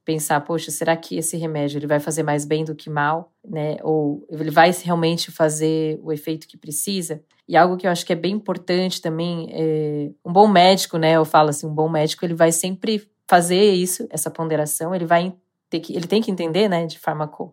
pensar, 0.05 0.41
poxa, 0.43 0.71
será 0.71 0.97
que 0.97 1.17
esse 1.17 1.37
remédio 1.37 1.79
ele 1.79 1.87
vai 1.87 1.99
fazer 1.99 2.23
mais 2.23 2.45
bem 2.45 2.65
do 2.65 2.75
que 2.75 2.91
mal, 2.91 3.33
né? 3.45 3.77
Ou 3.83 4.27
ele 4.31 4.51
vai 4.51 4.71
realmente 4.71 5.31
fazer 5.31 5.99
o 6.03 6.13
efeito 6.13 6.47
que 6.47 6.57
precisa? 6.57 7.23
E 7.49 7.57
algo 7.57 7.77
que 7.77 7.87
eu 7.87 7.91
acho 7.91 8.05
que 8.05 8.13
é 8.13 8.17
bem 8.17 8.35
importante 8.35 9.01
também, 9.01 9.49
é, 9.53 10.11
um 10.25 10.33
bom 10.33 10.47
médico, 10.47 10.99
né? 10.99 11.13
Eu 11.13 11.25
falo 11.25 11.49
assim, 11.49 11.67
um 11.67 11.75
bom 11.75 11.89
médico 11.89 12.25
ele 12.25 12.35
vai 12.35 12.53
sempre 12.53 13.09
fazer 13.27 13.73
isso, 13.73 14.07
essa 14.11 14.31
ponderação. 14.31 14.95
Ele 14.95 15.07
vai 15.07 15.35
ter 15.71 15.81
que, 15.81 15.97
ele 15.97 16.07
tem 16.07 16.23
que 16.23 16.31
entender, 16.31 16.69
né, 16.69 16.87
de 16.87 16.99
farmaco 16.99 17.53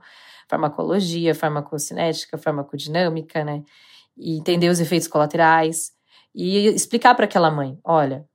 farmacologia, 0.49 1.33
farmacocinética, 1.33 2.37
farmacodinâmica, 2.37 3.43
né? 3.45 3.63
E 4.17 4.37
entender 4.37 4.67
os 4.67 4.81
efeitos 4.81 5.07
colaterais 5.07 5.93
e 6.35 6.67
explicar 6.67 7.15
para 7.15 7.23
aquela 7.23 7.49
mãe: 7.49 7.79
olha, 7.83 8.25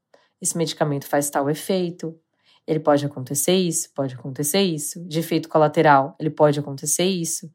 esse 0.40 0.56
medicamento 0.56 1.06
faz 1.06 1.28
tal 1.28 1.50
efeito, 1.50 2.18
ele 2.66 2.80
pode 2.80 3.06
acontecer 3.06 3.54
isso, 3.54 3.90
pode 3.94 4.14
acontecer 4.14 4.60
isso, 4.60 5.04
de 5.06 5.20
efeito 5.20 5.48
colateral, 5.48 6.16
ele 6.18 6.30
pode 6.30 6.58
acontecer 6.58 7.04
isso. 7.04 7.50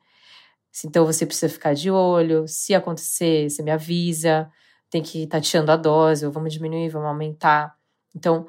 Então 0.85 1.05
você 1.05 1.25
precisa 1.25 1.51
ficar 1.51 1.73
de 1.73 1.91
olho. 1.91 2.47
Se 2.47 2.73
acontecer, 2.73 3.49
você 3.49 3.61
me 3.61 3.71
avisa. 3.71 4.49
Tem 4.89 5.01
que 5.01 5.23
ir 5.23 5.27
tateando 5.27 5.71
a 5.71 5.77
dose, 5.77 6.25
ou 6.25 6.31
vamos 6.31 6.53
diminuir, 6.53 6.89
vamos 6.89 7.07
aumentar. 7.07 7.75
Então, 8.15 8.47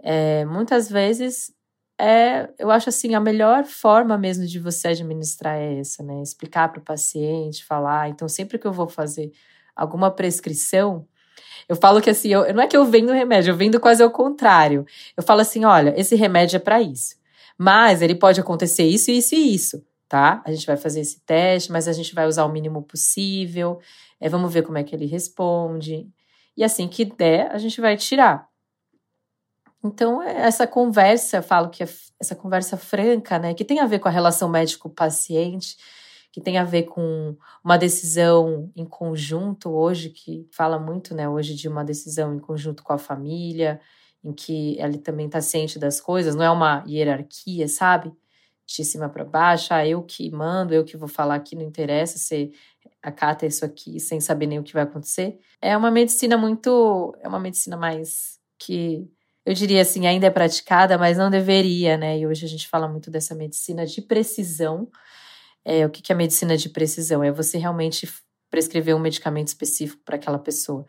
é, 0.00 0.44
muitas 0.44 0.88
vezes 0.90 1.52
é, 2.00 2.48
eu 2.58 2.70
acho 2.70 2.88
assim, 2.88 3.14
a 3.14 3.20
melhor 3.20 3.64
forma 3.64 4.16
mesmo 4.16 4.46
de 4.46 4.58
você 4.60 4.88
administrar 4.88 5.56
é 5.56 5.80
essa, 5.80 6.02
né? 6.02 6.22
Explicar 6.22 6.68
para 6.70 6.80
o 6.80 6.84
paciente, 6.84 7.64
falar. 7.64 8.08
Então, 8.08 8.28
sempre 8.28 8.58
que 8.58 8.66
eu 8.66 8.72
vou 8.72 8.88
fazer 8.88 9.32
alguma 9.74 10.10
prescrição, 10.10 11.06
eu 11.68 11.76
falo 11.76 12.00
que 12.00 12.10
assim, 12.10 12.28
eu, 12.28 12.52
não 12.54 12.62
é 12.62 12.66
que 12.66 12.76
eu 12.76 12.84
vendo 12.84 13.12
remédio, 13.12 13.52
eu 13.52 13.56
vendo 13.56 13.78
quase 13.78 14.02
ao 14.02 14.10
contrário. 14.10 14.86
Eu 15.16 15.22
falo 15.22 15.40
assim: 15.40 15.64
olha, 15.64 15.94
esse 15.98 16.14
remédio 16.16 16.56
é 16.56 16.60
para 16.60 16.80
isso. 16.80 17.16
Mas 17.56 18.02
ele 18.02 18.14
pode 18.14 18.40
acontecer 18.40 18.84
isso, 18.84 19.10
isso 19.10 19.34
e 19.34 19.54
isso, 19.54 19.84
tá? 20.08 20.42
A 20.46 20.52
gente 20.52 20.66
vai 20.66 20.76
fazer 20.76 21.00
esse 21.00 21.20
teste, 21.20 21.72
mas 21.72 21.88
a 21.88 21.92
gente 21.92 22.14
vai 22.14 22.26
usar 22.26 22.44
o 22.44 22.48
mínimo 22.48 22.82
possível. 22.82 23.80
É, 24.20 24.28
vamos 24.28 24.52
ver 24.52 24.62
como 24.62 24.78
é 24.78 24.84
que 24.84 24.94
ele 24.94 25.06
responde. 25.06 26.08
E 26.56 26.64
assim 26.64 26.88
que 26.88 27.04
der, 27.04 27.50
a 27.52 27.58
gente 27.58 27.80
vai 27.80 27.96
tirar. 27.96 28.48
Então, 29.82 30.22
é, 30.22 30.46
essa 30.46 30.66
conversa, 30.66 31.42
falo 31.42 31.68
que 31.68 31.82
é 31.82 31.88
essa 32.20 32.34
conversa 32.34 32.76
franca, 32.76 33.38
né, 33.38 33.54
que 33.54 33.64
tem 33.64 33.78
a 33.78 33.86
ver 33.86 34.00
com 34.00 34.08
a 34.08 34.10
relação 34.10 34.48
médico-paciente, 34.48 35.76
que 36.32 36.40
tem 36.40 36.58
a 36.58 36.64
ver 36.64 36.84
com 36.84 37.36
uma 37.64 37.76
decisão 37.76 38.70
em 38.76 38.84
conjunto 38.84 39.70
hoje, 39.70 40.10
que 40.10 40.46
fala 40.52 40.78
muito, 40.78 41.14
né, 41.14 41.28
hoje 41.28 41.54
de 41.54 41.68
uma 41.68 41.84
decisão 41.84 42.34
em 42.34 42.38
conjunto 42.38 42.82
com 42.82 42.92
a 42.92 42.98
família, 42.98 43.80
em 44.22 44.32
que 44.32 44.78
ele 44.80 44.98
também 44.98 45.26
está 45.26 45.40
ciente 45.40 45.78
das 45.78 46.00
coisas, 46.00 46.34
não 46.34 46.44
é 46.44 46.50
uma 46.50 46.84
hierarquia, 46.86 47.68
sabe? 47.68 48.12
De 48.66 48.84
cima 48.84 49.08
para 49.08 49.24
baixo, 49.24 49.72
ah, 49.72 49.86
eu 49.86 50.02
que 50.02 50.30
mando, 50.30 50.74
eu 50.74 50.84
que 50.84 50.96
vou 50.96 51.08
falar 51.08 51.36
aqui, 51.36 51.56
não 51.56 51.62
interessa 51.62 52.18
se 52.18 52.52
acata 53.02 53.46
isso 53.46 53.64
aqui 53.64 53.98
sem 54.00 54.20
saber 54.20 54.46
nem 54.46 54.58
o 54.58 54.62
que 54.62 54.72
vai 54.72 54.82
acontecer. 54.82 55.38
É 55.60 55.76
uma 55.76 55.90
medicina 55.90 56.36
muito, 56.36 57.16
é 57.20 57.28
uma 57.28 57.40
medicina 57.40 57.76
mais 57.76 58.38
que 58.58 59.08
eu 59.46 59.54
diria 59.54 59.80
assim, 59.80 60.06
ainda 60.06 60.26
é 60.26 60.30
praticada, 60.30 60.98
mas 60.98 61.16
não 61.16 61.30
deveria, 61.30 61.96
né? 61.96 62.18
E 62.18 62.26
hoje 62.26 62.44
a 62.44 62.48
gente 62.48 62.68
fala 62.68 62.86
muito 62.86 63.10
dessa 63.10 63.34
medicina 63.34 63.86
de 63.86 64.02
precisão. 64.02 64.90
É, 65.64 65.84
o 65.84 65.90
que, 65.90 66.02
que 66.02 66.12
é 66.12 66.14
medicina 66.14 66.56
de 66.56 66.68
precisão? 66.68 67.22
É 67.22 67.30
você 67.30 67.58
realmente 67.58 68.08
prescrever 68.50 68.94
um 68.94 68.98
medicamento 68.98 69.48
específico 69.48 70.02
para 70.04 70.16
aquela 70.16 70.38
pessoa. 70.38 70.86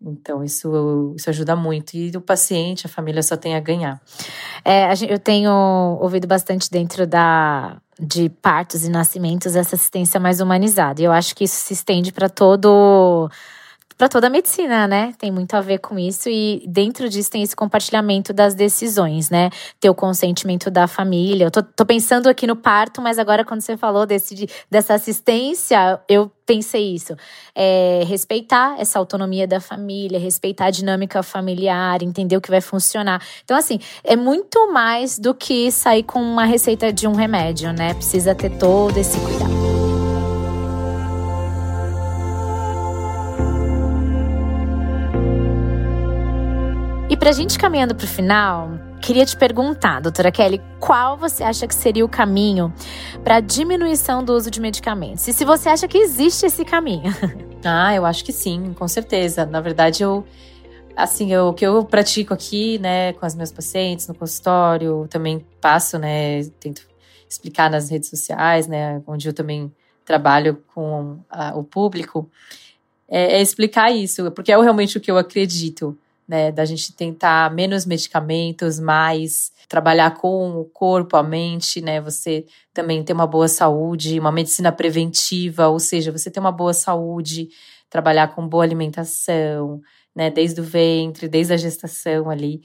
Então, 0.00 0.44
isso, 0.44 1.14
isso 1.16 1.28
ajuda 1.28 1.56
muito. 1.56 1.94
E 1.94 2.10
o 2.16 2.20
paciente, 2.20 2.86
a 2.86 2.88
família 2.88 3.22
só 3.22 3.36
tem 3.36 3.56
a 3.56 3.60
ganhar. 3.60 4.00
É, 4.64 4.92
eu 5.08 5.18
tenho 5.18 5.50
ouvido 6.00 6.26
bastante 6.26 6.70
dentro 6.70 7.06
da, 7.06 7.80
de 7.98 8.28
partos 8.28 8.84
e 8.84 8.90
nascimentos 8.90 9.56
essa 9.56 9.74
assistência 9.74 10.20
mais 10.20 10.40
humanizada. 10.40 11.00
E 11.00 11.04
eu 11.04 11.12
acho 11.12 11.34
que 11.34 11.44
isso 11.44 11.56
se 11.56 11.72
estende 11.72 12.12
para 12.12 12.28
todo 12.28 13.28
para 13.98 14.08
toda 14.08 14.28
a 14.28 14.30
medicina, 14.30 14.86
né? 14.86 15.12
Tem 15.18 15.30
muito 15.32 15.54
a 15.54 15.60
ver 15.60 15.78
com 15.78 15.98
isso 15.98 16.30
e 16.30 16.62
dentro 16.68 17.08
disso 17.08 17.32
tem 17.32 17.42
esse 17.42 17.56
compartilhamento 17.56 18.32
das 18.32 18.54
decisões, 18.54 19.28
né? 19.28 19.50
Ter 19.80 19.90
o 19.90 19.94
consentimento 19.94 20.70
da 20.70 20.86
família. 20.86 21.46
Eu 21.46 21.50
tô, 21.50 21.64
tô 21.64 21.84
pensando 21.84 22.28
aqui 22.28 22.46
no 22.46 22.54
parto, 22.54 23.02
mas 23.02 23.18
agora 23.18 23.44
quando 23.44 23.60
você 23.60 23.76
falou 23.76 24.06
desse, 24.06 24.48
dessa 24.70 24.94
assistência, 24.94 26.00
eu 26.08 26.30
pensei 26.46 26.94
isso. 26.94 27.16
É, 27.52 28.04
respeitar 28.06 28.76
essa 28.78 29.00
autonomia 29.00 29.48
da 29.48 29.60
família, 29.60 30.18
respeitar 30.18 30.66
a 30.66 30.70
dinâmica 30.70 31.20
familiar, 31.20 32.00
entender 32.00 32.36
o 32.36 32.40
que 32.40 32.50
vai 32.50 32.60
funcionar. 32.60 33.20
Então, 33.44 33.56
assim, 33.56 33.80
é 34.04 34.14
muito 34.14 34.72
mais 34.72 35.18
do 35.18 35.34
que 35.34 35.72
sair 35.72 36.04
com 36.04 36.22
uma 36.22 36.44
receita 36.44 36.92
de 36.92 37.08
um 37.08 37.14
remédio, 37.14 37.72
né? 37.72 37.94
Precisa 37.94 38.32
ter 38.32 38.50
todo 38.58 38.96
esse 38.96 39.18
cuidado. 39.18 39.57
Pra 47.28 47.34
gente 47.34 47.58
caminhando 47.58 47.94
pro 47.94 48.06
final, 48.06 48.70
queria 49.02 49.26
te 49.26 49.36
perguntar, 49.36 50.00
doutora 50.00 50.32
Kelly, 50.32 50.62
qual 50.80 51.14
você 51.14 51.44
acha 51.44 51.68
que 51.68 51.74
seria 51.74 52.02
o 52.02 52.08
caminho 52.08 52.72
para 53.22 53.38
diminuição 53.38 54.24
do 54.24 54.32
uso 54.32 54.50
de 54.50 54.58
medicamentos? 54.58 55.28
E 55.28 55.34
se 55.34 55.44
você 55.44 55.68
acha 55.68 55.86
que 55.86 55.98
existe 55.98 56.46
esse 56.46 56.64
caminho? 56.64 57.12
Ah, 57.62 57.92
eu 57.94 58.06
acho 58.06 58.24
que 58.24 58.32
sim, 58.32 58.72
com 58.72 58.86
certeza. 58.86 59.44
Na 59.44 59.60
verdade, 59.60 60.02
eu 60.02 60.24
assim, 60.96 61.32
eu, 61.32 61.48
o 61.48 61.52
que 61.52 61.66
eu 61.66 61.84
pratico 61.84 62.32
aqui, 62.32 62.78
né, 62.78 63.12
com 63.14 63.26
as 63.26 63.34
minhas 63.34 63.52
pacientes 63.52 64.08
no 64.08 64.14
consultório, 64.14 65.06
também 65.10 65.44
passo, 65.60 65.98
né, 65.98 66.44
tento 66.60 66.82
explicar 67.28 67.68
nas 67.68 67.90
redes 67.90 68.08
sociais, 68.08 68.66
né, 68.66 69.02
onde 69.06 69.28
eu 69.28 69.34
também 69.34 69.70
trabalho 70.02 70.62
com 70.72 71.18
a, 71.28 71.54
o 71.58 71.64
público, 71.64 72.30
é, 73.06 73.38
é 73.38 73.42
explicar 73.42 73.90
isso, 73.90 74.30
porque 74.30 74.52
é 74.52 74.56
realmente 74.56 74.96
o 74.96 75.00
que 75.00 75.10
eu 75.10 75.18
acredito 75.18 75.98
né? 76.28 76.52
Da 76.52 76.64
gente 76.64 76.92
tentar 76.92 77.52
menos 77.54 77.86
medicamentos, 77.86 78.78
mais 78.78 79.50
trabalhar 79.68 80.12
com 80.16 80.60
o 80.60 80.64
corpo, 80.66 81.16
a 81.16 81.22
mente, 81.22 81.80
né? 81.80 82.00
Você 82.00 82.44
também 82.74 83.02
ter 83.02 83.12
uma 83.12 83.26
boa 83.26 83.48
saúde, 83.48 84.20
uma 84.20 84.30
medicina 84.30 84.70
preventiva, 84.70 85.68
ou 85.68 85.80
seja, 85.80 86.12
você 86.12 86.30
ter 86.30 86.40
uma 86.40 86.52
boa 86.52 86.74
saúde, 86.74 87.48
trabalhar 87.88 88.28
com 88.34 88.46
boa 88.46 88.62
alimentação, 88.64 89.80
né? 90.14 90.30
Desde 90.30 90.60
o 90.60 90.64
ventre, 90.64 91.28
desde 91.28 91.54
a 91.54 91.56
gestação 91.56 92.28
ali 92.28 92.60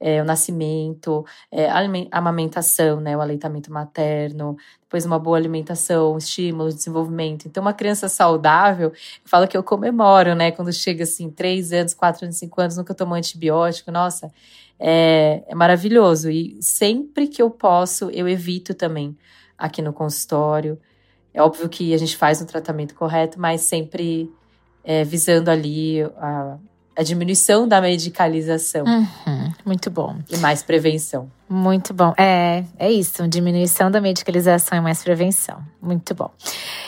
é, 0.00 0.20
o 0.20 0.24
nascimento, 0.24 1.24
é, 1.50 1.68
a 1.68 1.80
amamentação, 2.12 3.00
né, 3.00 3.16
o 3.16 3.20
aleitamento 3.20 3.72
materno, 3.72 4.56
depois 4.82 5.04
uma 5.04 5.18
boa 5.18 5.36
alimentação, 5.36 6.16
estímulo, 6.18 6.72
desenvolvimento. 6.72 7.46
Então, 7.46 7.62
uma 7.62 7.72
criança 7.72 8.08
saudável, 8.08 8.88
eu 8.88 9.28
falo 9.28 9.48
que 9.48 9.56
eu 9.56 9.62
comemoro, 9.62 10.34
né, 10.34 10.50
quando 10.50 10.72
chega 10.72 11.04
assim, 11.04 11.30
três 11.30 11.72
anos, 11.72 11.94
quatro 11.94 12.24
anos, 12.24 12.36
cinco 12.36 12.60
anos, 12.60 12.76
nunca 12.76 12.94
tomou 12.94 13.16
antibiótico, 13.16 13.90
nossa, 13.90 14.30
é, 14.78 15.42
é 15.46 15.54
maravilhoso. 15.54 16.30
E 16.30 16.62
sempre 16.62 17.26
que 17.26 17.40
eu 17.40 17.50
posso, 17.50 18.10
eu 18.10 18.28
evito 18.28 18.74
também 18.74 19.16
aqui 19.56 19.80
no 19.82 19.92
consultório. 19.92 20.78
É 21.32 21.42
óbvio 21.42 21.68
que 21.68 21.92
a 21.94 21.98
gente 21.98 22.16
faz 22.16 22.40
o 22.40 22.46
tratamento 22.46 22.94
correto, 22.94 23.40
mas 23.40 23.62
sempre 23.62 24.30
é, 24.84 25.04
visando 25.04 25.50
ali 25.50 26.02
a 26.02 26.58
a 26.96 27.02
diminuição 27.02 27.68
da 27.68 27.80
medicalização. 27.80 28.84
Uhum, 28.84 29.52
muito 29.64 29.90
bom. 29.90 30.16
E 30.30 30.36
mais 30.38 30.62
prevenção. 30.62 31.30
Muito 31.48 31.94
bom. 31.94 32.12
É, 32.18 32.64
é 32.76 32.90
isso. 32.90 33.26
Diminuição 33.28 33.88
da 33.88 34.00
medicalização 34.00 34.78
e 34.78 34.80
mais 34.80 35.02
prevenção. 35.02 35.60
Muito 35.80 36.12
bom. 36.12 36.30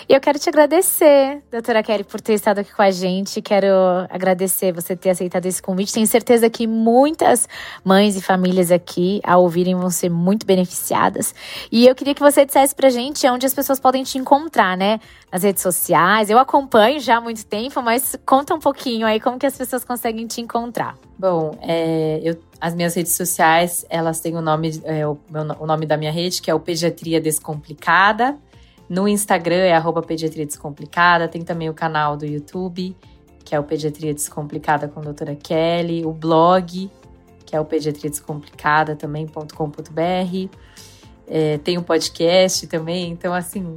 E 0.09 0.13
eu 0.13 0.21
quero 0.21 0.39
te 0.39 0.49
agradecer, 0.49 1.43
doutora 1.51 1.81
Kelly, 1.83 2.03
por 2.03 2.21
ter 2.21 2.35
estado 2.35 2.59
aqui 2.59 2.75
com 2.75 2.83
a 2.83 2.91
gente. 2.91 3.41
Quero 3.41 3.69
agradecer 4.11 4.73
você 4.73 4.97
ter 4.97 5.11
aceitado 5.11 5.47
esse 5.47 5.63
convite. 5.63 5.93
Tenho 5.93 6.07
certeza 6.07 6.51
que 6.51 6.67
muitas 6.67 7.49
mães 7.85 8.17
e 8.17 8.21
famílias 8.21 8.73
aqui, 8.73 9.21
ao 9.23 9.43
ouvirem, 9.43 9.77
vão 9.77 9.91
ser 9.91 10.09
muito 10.09 10.45
beneficiadas. 10.45 11.33
E 11.71 11.87
eu 11.87 11.95
queria 11.95 12.15
que 12.15 12.21
você 12.21 12.45
dissesse 12.45 12.75
pra 12.75 12.91
gente 12.91 13.29
onde 13.29 13.47
as 13.47 13.55
pessoas 13.55 13.79
podem 13.79 14.03
te 14.03 14.19
encontrar, 14.19 14.77
né? 14.77 14.99
Nas 15.31 15.45
redes 15.45 15.63
sociais. 15.63 16.31
Eu 16.31 16.39
acompanho 16.39 16.99
já 16.99 17.19
há 17.19 17.21
muito 17.21 17.47
tempo, 17.47 17.81
mas 17.81 18.17
conta 18.27 18.55
um 18.55 18.61
pouquinho 18.61 19.07
aí 19.07 19.21
como 19.21 19.39
que 19.39 19.47
as 19.47 19.57
pessoas 19.57 19.85
conseguem 19.85 20.27
te 20.27 20.41
encontrar. 20.41 20.97
Bom, 21.19 21.59
é, 21.61 22.21
eu, 22.23 22.37
as 22.61 22.75
minhas 22.75 22.95
redes 22.95 23.15
sociais, 23.17 23.87
elas 23.89 24.21
têm 24.21 24.37
o 24.37 24.41
nome, 24.41 24.81
é, 24.85 25.07
o, 25.07 25.17
meu, 25.31 25.43
o, 25.61 25.67
nome 25.67 25.87
da 25.87 25.97
minha 25.97 26.11
rede, 26.11 26.43
que 26.43 26.51
é 26.51 26.55
o 26.55 26.61
Pediatria 26.61 27.21
Descomplicada. 27.21 28.37
No 28.89 29.07
Instagram 29.07 29.57
é 29.57 29.75
arroba 29.75 30.03
Pediatria 30.03 30.45
Descomplicada. 30.45 31.29
Tem 31.29 31.43
também 31.43 31.69
o 31.69 31.75
canal 31.75 32.17
do 32.17 32.27
YouTube, 32.27 32.97
que 33.45 33.55
é 33.55 33.61
o 33.61 33.63
Pediatria 33.63 34.13
Descomplicada 34.13 34.89
com 34.89 35.01
a 35.01 35.03
doutora 35.05 35.37
Kelly. 35.37 36.05
O 36.05 36.13
blog, 36.13 36.91
que 37.47 37.55
é 37.55 37.61
o 37.61 37.65
Pediatria 37.65 38.11
Descomplicada 38.11 38.97
também.com.br. 38.97 40.57
É, 41.29 41.59
tem 41.59 41.77
o 41.77 41.81
um 41.81 41.85
podcast 41.85 42.67
também. 42.67 43.11
Então, 43.11 43.33
assim, 43.33 43.77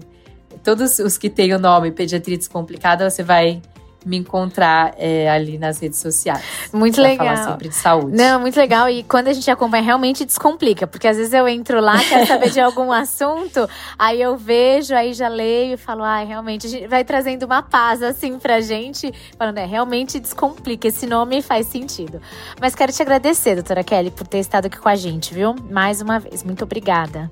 todos 0.64 0.98
os 1.00 1.18
que 1.18 1.30
têm 1.30 1.54
o 1.54 1.60
nome 1.60 1.92
Pediatria 1.92 2.38
Descomplicada, 2.38 3.08
você 3.10 3.22
vai 3.22 3.62
me 4.06 4.18
encontrar 4.18 4.94
é, 4.98 5.30
ali 5.30 5.58
nas 5.58 5.80
redes 5.80 6.00
sociais. 6.00 6.44
Muito 6.74 7.02
legal. 7.02 7.28
Falar 7.28 7.52
sempre 7.52 7.70
de 7.70 7.76
saúde. 7.76 8.18
Não, 8.18 8.40
muito 8.40 8.58
legal. 8.58 8.90
E 8.90 9.04
quando 9.04 9.28
a 9.28 9.34
gente 9.34 9.50
acompanha, 9.50 9.84
realmente 9.84 10.26
descomplica. 10.26 10.88
Porque 10.88 11.08
às 11.08 11.18
vezes 11.18 11.34
eu 11.34 11.48
entro 11.48 11.80
lá, 11.80 11.98
quero 12.00 12.26
saber 12.26 12.50
de 12.50 12.60
algum 12.60 12.92
assunto, 12.92 13.70
aí 13.98 14.22
eu 14.22 14.36
vejo, 14.38 14.96
aí 14.96 15.14
já 15.14 15.28
leio 15.28 15.74
e 15.74 15.78
falo, 15.78 16.04
ai, 16.04 16.24
ah, 16.24 16.28
realmente, 16.28 16.68
a 16.68 16.70
gente 16.70 16.88
vai 16.88 17.04
trazendo 17.04 17.44
uma 17.44 17.62
paz 17.62 18.02
assim 18.02 18.38
pra 18.40 18.62
gente, 18.62 19.12
falando, 19.38 19.58
é, 19.58 19.66
realmente 19.66 20.20
descomplica. 20.20 20.88
Esse 20.88 21.06
nome 21.06 21.42
faz 21.42 21.68
sentido. 21.68 22.22
Mas 22.60 22.76
quero 22.76 22.92
te 22.92 23.02
agradecer, 23.02 23.56
doutora 23.56 23.84
Kelly, 23.84 24.12
por 24.12 24.28
ter 24.28 24.40
estado 24.40 24.66
aqui 24.66 24.78
com 24.78 24.90
a 24.90 24.96
gente, 24.96 25.34
viu? 25.34 25.56
Mais 25.70 26.02
uma 26.02 26.20
vez. 26.20 26.44
Muito 26.44 26.64
obrigada. 26.64 27.30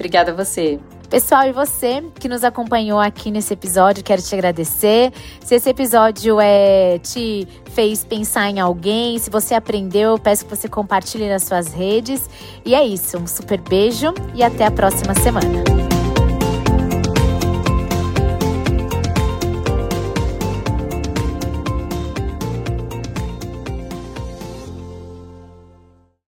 Obrigada 0.00 0.32
a 0.32 0.34
você. 0.34 0.80
Pessoal, 1.10 1.46
e 1.46 1.52
você 1.52 2.02
que 2.18 2.26
nos 2.26 2.42
acompanhou 2.42 2.98
aqui 2.98 3.30
nesse 3.30 3.52
episódio, 3.52 4.02
quero 4.02 4.22
te 4.22 4.34
agradecer. 4.34 5.12
Se 5.44 5.56
esse 5.56 5.68
episódio 5.68 6.40
é, 6.40 6.98
te 7.00 7.46
fez 7.74 8.02
pensar 8.02 8.48
em 8.48 8.60
alguém, 8.60 9.18
se 9.18 9.28
você 9.28 9.54
aprendeu, 9.54 10.18
peço 10.18 10.46
que 10.46 10.56
você 10.56 10.68
compartilhe 10.68 11.28
nas 11.28 11.42
suas 11.42 11.74
redes. 11.74 12.30
E 12.64 12.74
é 12.74 12.82
isso, 12.86 13.18
um 13.18 13.26
super 13.26 13.60
beijo 13.60 14.14
e 14.34 14.42
até 14.42 14.64
a 14.64 14.70
próxima 14.70 15.14
semana. 15.14 15.89